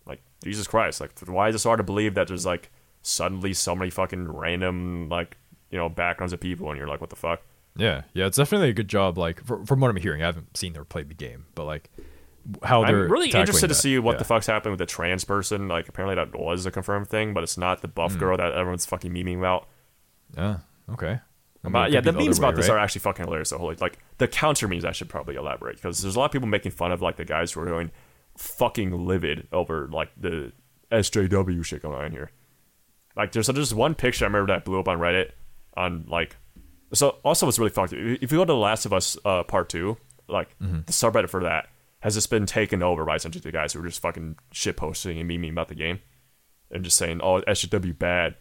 Like 0.06 0.22
Jesus 0.44 0.68
Christ! 0.68 1.00
Like 1.00 1.12
why 1.28 1.50
is 1.50 1.56
it 1.56 1.60
so 1.60 1.70
hard 1.70 1.78
to 1.78 1.84
believe 1.84 2.16
that 2.16 2.28
there's 2.28 2.46
like 2.46 2.72
suddenly 3.04 3.54
so 3.54 3.76
many 3.76 3.90
fucking 3.92 4.28
random 4.32 5.08
like 5.10 5.38
you 5.70 5.78
know 5.78 5.90
backgrounds 5.90 6.34
of 6.34 6.40
people, 6.40 6.70
and 6.70 6.78
you're 6.78 6.88
like, 6.88 7.02
what 7.02 7.10
the 7.10 7.16
fuck? 7.16 7.42
Yeah, 7.76 8.04
yeah, 8.14 8.26
it's 8.26 8.38
definitely 8.38 8.70
a 8.70 8.74
good 8.74 8.88
job. 8.88 9.18
Like 9.18 9.44
fr- 9.46 9.64
from 9.66 9.80
what 9.82 9.90
I'm 9.90 9.98
hearing, 9.98 10.24
I 10.24 10.26
haven't 10.28 10.58
seen 10.58 10.76
or 10.78 10.84
played 10.86 11.10
the 11.10 11.14
game, 11.14 11.46
but 11.56 11.66
like 11.66 11.90
how 12.64 12.86
they're 12.86 13.06
I'm 13.06 13.12
really 13.12 13.30
interested 13.30 13.68
to 13.68 13.74
see 13.76 14.00
what 14.00 14.14
Yeah. 14.14 14.18
the 14.20 14.24
fuck's 14.26 14.48
happening 14.48 14.72
with 14.72 14.80
the 14.80 14.86
trans 14.86 15.24
person. 15.26 15.68
Like 15.68 15.88
apparently 15.90 16.16
that 16.16 16.38
was 16.38 16.66
a 16.66 16.72
confirmed 16.72 17.08
thing, 17.08 17.34
but 17.34 17.44
it's 17.44 17.58
not 17.58 17.82
the 17.82 17.88
buff 17.88 18.14
Hmm. 18.14 18.20
girl 18.20 18.38
that 18.38 18.54
everyone's 18.54 18.86
fucking 18.86 19.12
memeing 19.12 19.40
about. 19.40 19.68
Yeah, 20.36 20.58
okay. 20.94 21.20
I 21.64 21.68
mean, 21.68 21.74
But 21.74 21.92
yeah, 21.92 22.02
the 22.02 22.14
memes 22.14 22.38
other 22.40 22.46
about 22.48 22.54
way, 22.54 22.62
this 22.62 22.70
right? 22.70 22.76
are 22.76 22.80
actually 22.80 23.02
fucking 23.02 23.26
hilarious. 23.26 23.50
So 23.50 23.58
holy, 23.58 23.76
like 23.82 23.98
the 24.20 24.28
counter 24.28 24.68
memes, 24.68 24.86
I 24.86 24.92
should 24.92 25.10
probably 25.10 25.36
elaborate 25.36 25.76
because 25.76 26.02
there's 26.02 26.16
a 26.16 26.20
lot 26.20 26.26
of 26.26 26.32
people 26.32 26.48
making 26.48 26.72
fun 26.72 26.92
of 26.92 27.02
like 27.02 27.18
the 27.18 27.26
guys 27.26 27.52
who 27.52 27.62
are 27.62 27.66
going 27.66 27.92
fucking 28.38 29.06
livid 29.06 29.48
over 29.52 29.88
like 29.92 30.10
the 30.16 30.52
SJW 30.92 31.64
shit 31.66 31.82
going 31.82 31.96
on 32.06 32.12
here. 32.12 32.32
Like 33.16 33.32
there's 33.32 33.48
there's 33.48 33.74
one 33.74 33.96
picture 33.96 34.26
I 34.26 34.28
remember 34.28 34.54
that 34.54 34.64
blew 34.64 34.80
up 34.80 34.88
on 34.88 35.00
Reddit 35.00 35.32
on 35.76 36.06
like 36.08 36.38
so 36.94 37.18
also 37.26 37.46
what's 37.48 37.60
really 37.60 37.72
fucked. 37.72 37.92
If 37.94 38.32
you 38.32 38.38
go 38.38 38.46
to 38.46 38.54
The 38.54 38.56
Last 38.56 38.86
of 38.86 38.94
Us 38.94 39.18
uh, 39.26 39.44
Part 39.44 39.70
Two, 39.70 39.98
like 40.28 40.58
Mm-hmm. 40.62 40.82
the 40.86 40.94
subreddit 40.94 41.30
for 41.30 41.44
that 41.44 41.68
has 42.02 42.16
just 42.16 42.30
been 42.30 42.46
taken 42.46 42.84
over 42.84 43.06
by 43.06 43.16
essentially 43.16 43.42
the 43.42 43.52
guys 43.52 43.74
who 43.74 43.82
are 43.82 43.88
just 43.88 44.02
fucking 44.02 44.38
shit 44.52 44.78
posting 44.78 45.20
and 45.20 45.30
memeing 45.30 45.52
about 45.52 45.68
the 45.68 45.76
game 45.76 46.00
and 46.72 46.84
just 46.84 46.98
saying, 46.98 47.20
"Oh, 47.24 47.42
SJW 47.42 47.98
bad." 47.98 48.36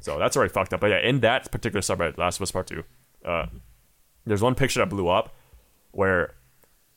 So 0.00 0.18
that's 0.18 0.36
already 0.36 0.52
fucked 0.52 0.74
up. 0.74 0.80
But 0.80 0.90
yeah, 0.90 0.98
in 1.00 1.20
that 1.20 1.50
particular 1.50 1.80
subreddit, 1.80 2.18
Last 2.18 2.36
of 2.36 2.42
Us 2.42 2.50
Part 2.50 2.66
Two, 2.66 2.84
uh, 3.24 3.46
there's 4.26 4.42
one 4.42 4.54
picture 4.54 4.80
that 4.80 4.90
blew 4.90 5.08
up 5.08 5.34
where 5.92 6.34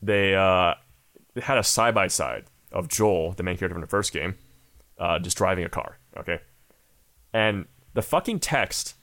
they 0.02 0.34
uh, 0.34 0.74
had 1.40 1.58
a 1.58 1.62
side 1.62 1.94
by 1.94 2.08
side 2.08 2.44
of 2.72 2.88
Joel, 2.88 3.32
the 3.32 3.42
main 3.42 3.56
character 3.56 3.74
from 3.74 3.80
the 3.80 3.86
first 3.86 4.12
game, 4.12 4.34
uh, 4.98 5.18
just 5.18 5.36
driving 5.36 5.64
a 5.64 5.68
car. 5.68 5.98
Okay, 6.18 6.40
and 7.32 7.66
the 7.94 8.02
fucking 8.02 8.40
text 8.40 8.96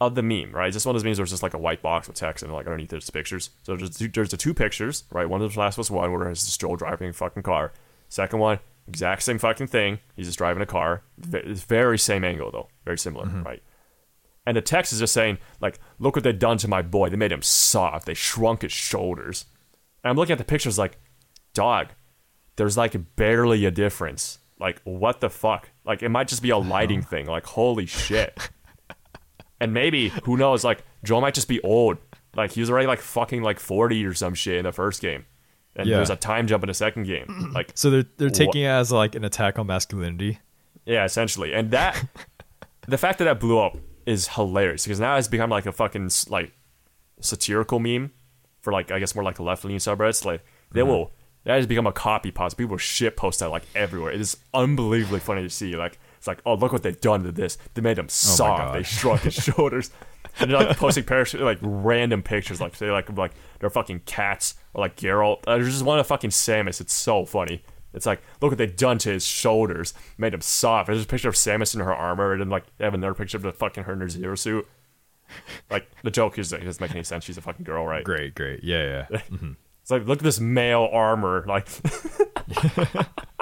of 0.00 0.14
the 0.14 0.22
meme, 0.22 0.52
right? 0.52 0.68
It's 0.68 0.76
just 0.76 0.86
one 0.86 0.94
of 0.94 1.00
those 1.00 1.04
memes 1.04 1.18
where 1.18 1.24
it's 1.24 1.32
just 1.32 1.42
like 1.42 1.54
a 1.54 1.58
white 1.58 1.82
box 1.82 2.06
with 2.06 2.16
text 2.16 2.44
and 2.44 2.52
like 2.52 2.66
underneath 2.66 2.90
there's 2.90 3.10
pictures. 3.10 3.50
So 3.64 3.76
there's 3.76 3.96
two, 3.96 4.08
there's 4.08 4.30
the 4.30 4.36
two 4.36 4.54
pictures, 4.54 5.04
right? 5.10 5.28
One 5.28 5.42
of 5.42 5.52
the 5.52 5.58
Last 5.58 5.76
of 5.76 5.80
Us 5.80 5.90
One 5.90 6.12
where 6.12 6.30
it's 6.30 6.44
just 6.44 6.60
Joel 6.60 6.76
driving 6.76 7.10
a 7.10 7.12
fucking 7.12 7.42
car. 7.42 7.72
Second 8.08 8.38
one, 8.38 8.60
exact 8.86 9.22
same 9.22 9.38
fucking 9.38 9.66
thing. 9.66 9.98
He's 10.16 10.26
just 10.26 10.38
driving 10.38 10.62
a 10.62 10.66
car. 10.66 11.02
It's 11.32 11.62
very 11.62 11.98
same 11.98 12.24
angle 12.24 12.50
though, 12.50 12.68
very 12.84 12.98
similar, 12.98 13.26
mm-hmm. 13.26 13.42
right? 13.42 13.62
And 14.46 14.56
the 14.56 14.62
text 14.62 14.92
is 14.92 15.00
just 15.00 15.12
saying 15.12 15.38
like, 15.60 15.78
"Look 15.98 16.16
what 16.16 16.22
they've 16.22 16.38
done 16.38 16.58
to 16.58 16.68
my 16.68 16.80
boy. 16.80 17.10
They 17.10 17.16
made 17.16 17.32
him 17.32 17.42
soft. 17.42 18.06
They 18.06 18.14
shrunk 18.14 18.62
his 18.62 18.72
shoulders." 18.72 19.44
And 20.02 20.10
I'm 20.10 20.16
looking 20.16 20.32
at 20.32 20.38
the 20.38 20.44
pictures 20.44 20.78
like, 20.78 20.98
dog, 21.54 21.88
there's 22.56 22.76
like 22.76 22.96
barely 23.16 23.64
a 23.64 23.70
difference. 23.70 24.38
Like, 24.60 24.80
what 24.84 25.20
the 25.20 25.30
fuck? 25.30 25.70
Like, 25.84 26.02
it 26.02 26.08
might 26.08 26.28
just 26.28 26.42
be 26.42 26.50
a 26.50 26.58
lighting 26.58 27.02
thing. 27.02 27.26
Like, 27.26 27.46
holy 27.46 27.86
shit. 27.86 28.50
and 29.60 29.74
maybe, 29.74 30.10
who 30.24 30.36
knows, 30.36 30.64
like, 30.64 30.84
Joel 31.04 31.20
might 31.20 31.34
just 31.34 31.48
be 31.48 31.60
old. 31.62 31.98
Like, 32.36 32.52
he 32.52 32.60
was 32.60 32.70
already 32.70 32.86
like 32.86 33.00
fucking 33.00 33.42
like 33.42 33.58
40 33.58 34.04
or 34.04 34.14
some 34.14 34.34
shit 34.34 34.56
in 34.56 34.64
the 34.64 34.72
first 34.72 35.02
game. 35.02 35.26
And 35.74 35.88
Yeah. 35.88 35.96
there's 35.96 36.10
a 36.10 36.16
time 36.16 36.46
jump 36.46 36.62
in 36.64 36.68
the 36.68 36.74
second 36.74 37.04
game. 37.04 37.50
Like, 37.54 37.72
So 37.74 37.90
they're 37.90 38.04
they're 38.16 38.30
taking 38.30 38.62
it 38.62 38.68
as 38.68 38.92
like 38.92 39.14
an 39.14 39.24
attack 39.24 39.58
on 39.58 39.66
masculinity. 39.66 40.38
yeah, 40.84 41.04
essentially. 41.04 41.52
And 41.52 41.70
that, 41.72 42.04
the 42.88 42.98
fact 42.98 43.18
that 43.18 43.24
that 43.24 43.40
blew 43.40 43.58
up 43.58 43.76
is 44.06 44.28
hilarious 44.28 44.84
because 44.84 44.98
now 45.00 45.16
it's 45.16 45.28
become 45.28 45.50
like 45.50 45.66
a 45.66 45.72
fucking 45.72 46.10
like 46.28 46.52
satirical 47.20 47.78
meme 47.78 48.10
for 48.60 48.72
like 48.72 48.90
I 48.90 48.98
guess 48.98 49.14
more 49.14 49.24
like 49.24 49.38
left 49.38 49.64
leaning 49.64 49.78
subreddits. 49.78 50.24
Like 50.24 50.42
they 50.72 50.80
mm-hmm. 50.80 50.90
will 50.90 51.12
that 51.44 51.56
has 51.56 51.66
become 51.66 51.86
a 51.86 51.92
copy 51.92 52.30
post. 52.30 52.56
People 52.56 52.76
shit 52.76 53.16
post 53.16 53.40
that 53.40 53.50
like 53.50 53.64
everywhere. 53.74 54.12
It 54.12 54.20
is 54.20 54.36
unbelievably 54.54 55.20
funny 55.20 55.42
to 55.42 55.50
see. 55.50 55.76
Like 55.76 55.98
it's 56.18 56.26
like 56.26 56.40
oh 56.44 56.54
look 56.54 56.72
what 56.72 56.82
they've 56.82 57.00
done 57.00 57.22
to 57.22 57.32
this. 57.32 57.56
They 57.74 57.80
made 57.80 57.98
him 57.98 58.08
soft. 58.08 58.58
God. 58.60 58.74
They 58.74 58.82
shrunk 58.82 59.22
his 59.22 59.34
shoulders. 59.44 59.90
And 60.40 60.50
they're 60.50 60.58
like 60.58 60.76
posting 60.76 61.04
like 61.40 61.58
random 61.62 62.22
pictures, 62.22 62.60
like 62.60 62.76
say 62.76 62.90
like 62.90 63.10
like 63.16 63.32
they're 63.58 63.70
fucking 63.70 64.02
cats 64.06 64.54
or 64.74 64.82
like 64.82 64.96
Geralt. 64.96 65.38
Uh, 65.46 65.56
there's 65.56 65.72
just 65.72 65.84
one 65.84 65.98
of 65.98 66.06
fucking 66.06 66.30
Samus. 66.30 66.80
It's 66.80 66.92
so 66.92 67.24
funny. 67.24 67.64
It's 67.94 68.06
like 68.06 68.22
look 68.40 68.52
what 68.52 68.58
they've 68.58 68.76
done 68.76 68.98
to 68.98 69.10
his 69.10 69.24
shoulders, 69.24 69.94
made 70.18 70.34
him 70.34 70.40
soft. 70.40 70.88
There's 70.88 71.02
a 71.02 71.06
picture 71.06 71.28
of 71.28 71.34
Samus 71.34 71.74
in 71.74 71.80
her 71.80 71.94
armor, 71.94 72.32
and 72.32 72.40
then 72.40 72.50
like 72.50 72.64
they 72.76 72.84
have 72.84 72.94
another 72.94 73.14
picture 73.14 73.36
of 73.36 73.42
the 73.42 73.52
fucking 73.52 73.84
her 73.84 73.94
in 73.94 74.00
her 74.00 74.08
zero 74.08 74.34
suit. 74.34 74.68
Like 75.70 75.90
the 76.02 76.10
joke 76.10 76.38
is 76.38 76.52
like, 76.52 76.62
it 76.62 76.64
doesn't 76.64 76.80
make 76.80 76.92
any 76.92 77.04
sense. 77.04 77.24
She's 77.24 77.38
a 77.38 77.42
fucking 77.42 77.64
girl, 77.64 77.86
right? 77.86 78.04
Great, 78.04 78.34
great. 78.34 78.62
Yeah, 78.62 79.06
yeah. 79.10 79.20
It's 79.88 79.90
like 79.90 80.06
look 80.06 80.18
at 80.18 80.24
this 80.24 80.38
male 80.38 80.86
armor. 80.92 81.46
Like 81.48 81.66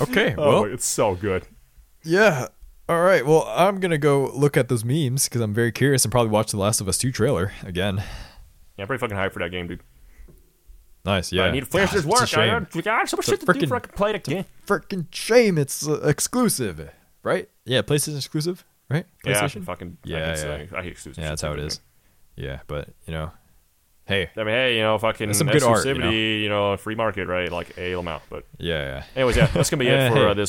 Okay, 0.00 0.34
oh, 0.38 0.62
well, 0.62 0.64
it's 0.72 0.86
so 0.86 1.14
good. 1.14 1.46
yeah. 2.02 2.48
All 2.88 3.02
right. 3.02 3.24
Well, 3.24 3.44
I'm 3.48 3.78
gonna 3.78 3.98
go 3.98 4.32
look 4.34 4.56
at 4.56 4.68
those 4.68 4.84
memes 4.84 5.28
because 5.28 5.40
I'm 5.40 5.54
very 5.54 5.70
curious 5.70 6.04
and 6.04 6.10
probably 6.10 6.30
watch 6.32 6.50
the 6.50 6.56
Last 6.56 6.80
of 6.80 6.88
Us 6.88 6.98
Two 6.98 7.12
trailer 7.12 7.52
again. 7.62 7.98
Yeah, 8.76 8.82
I'm 8.82 8.86
pretty 8.88 9.00
fucking 9.00 9.16
hyped 9.16 9.32
for 9.32 9.38
that 9.38 9.50
game, 9.50 9.68
dude. 9.68 9.80
Nice. 11.04 11.30
Yeah. 11.32 11.44
I 11.44 11.50
need 11.52 11.60
to 11.60 11.66
finish 11.66 11.90
this 11.92 11.98
it's 12.04 12.06
a 12.06 12.08
work. 12.08 12.36
I 12.36 12.46
got, 12.60 12.76
I 12.76 12.80
got 12.80 13.08
so 13.08 13.16
much 13.16 13.26
shit 13.26 13.40
to 13.40 13.46
do 13.46 13.52
frickin- 13.52 13.60
before 13.60 13.76
I 13.76 13.80
can 13.80 13.92
play 13.92 14.10
it 14.10 14.16
again. 14.26 14.44
Freaking 14.66 15.06
shame! 15.12 15.56
It's 15.56 15.86
uh, 15.88 16.00
exclusive, 16.02 16.90
right? 17.22 17.48
Yeah, 17.64 17.82
PlayStation 17.82 18.16
exclusive, 18.16 18.64
right? 18.90 19.06
Yeah, 19.24 19.40
PlayStation. 19.40 19.64
fucking. 19.64 19.96
I 20.04 20.08
Yeah, 20.08 20.34
hate, 20.36 20.44
yeah. 20.72 20.78
I 20.78 20.82
hate 20.82 20.92
exclusive 20.92 21.22
Yeah, 21.22 21.28
that's 21.30 21.42
how 21.42 21.52
it 21.52 21.60
is. 21.60 21.80
Yeah, 22.36 22.60
but 22.66 22.88
you 23.06 23.12
know, 23.12 23.30
hey, 24.10 24.28
I 24.36 24.40
mean, 24.40 24.54
hey, 24.54 24.76
you 24.76 24.82
know, 24.82 24.98
fucking 24.98 25.32
some 25.34 25.46
good 25.46 25.62
art, 25.62 25.84
you 25.86 25.94
exclusivity, 25.94 26.42
you 26.42 26.48
know? 26.48 26.76
free 26.76 26.96
market, 26.96 27.28
right? 27.28 27.50
Like, 27.50 27.78
a 27.78 27.92
amount. 27.92 28.24
But, 28.28 28.44
yeah, 28.58 28.82
yeah. 28.82 29.04
anyways, 29.14 29.36
yeah, 29.36 29.46
that's 29.46 29.70
gonna 29.70 29.78
be 29.78 29.88
it 29.88 30.08
for 30.12 30.18
hey. 30.18 30.26
uh, 30.26 30.34
this 30.34 30.48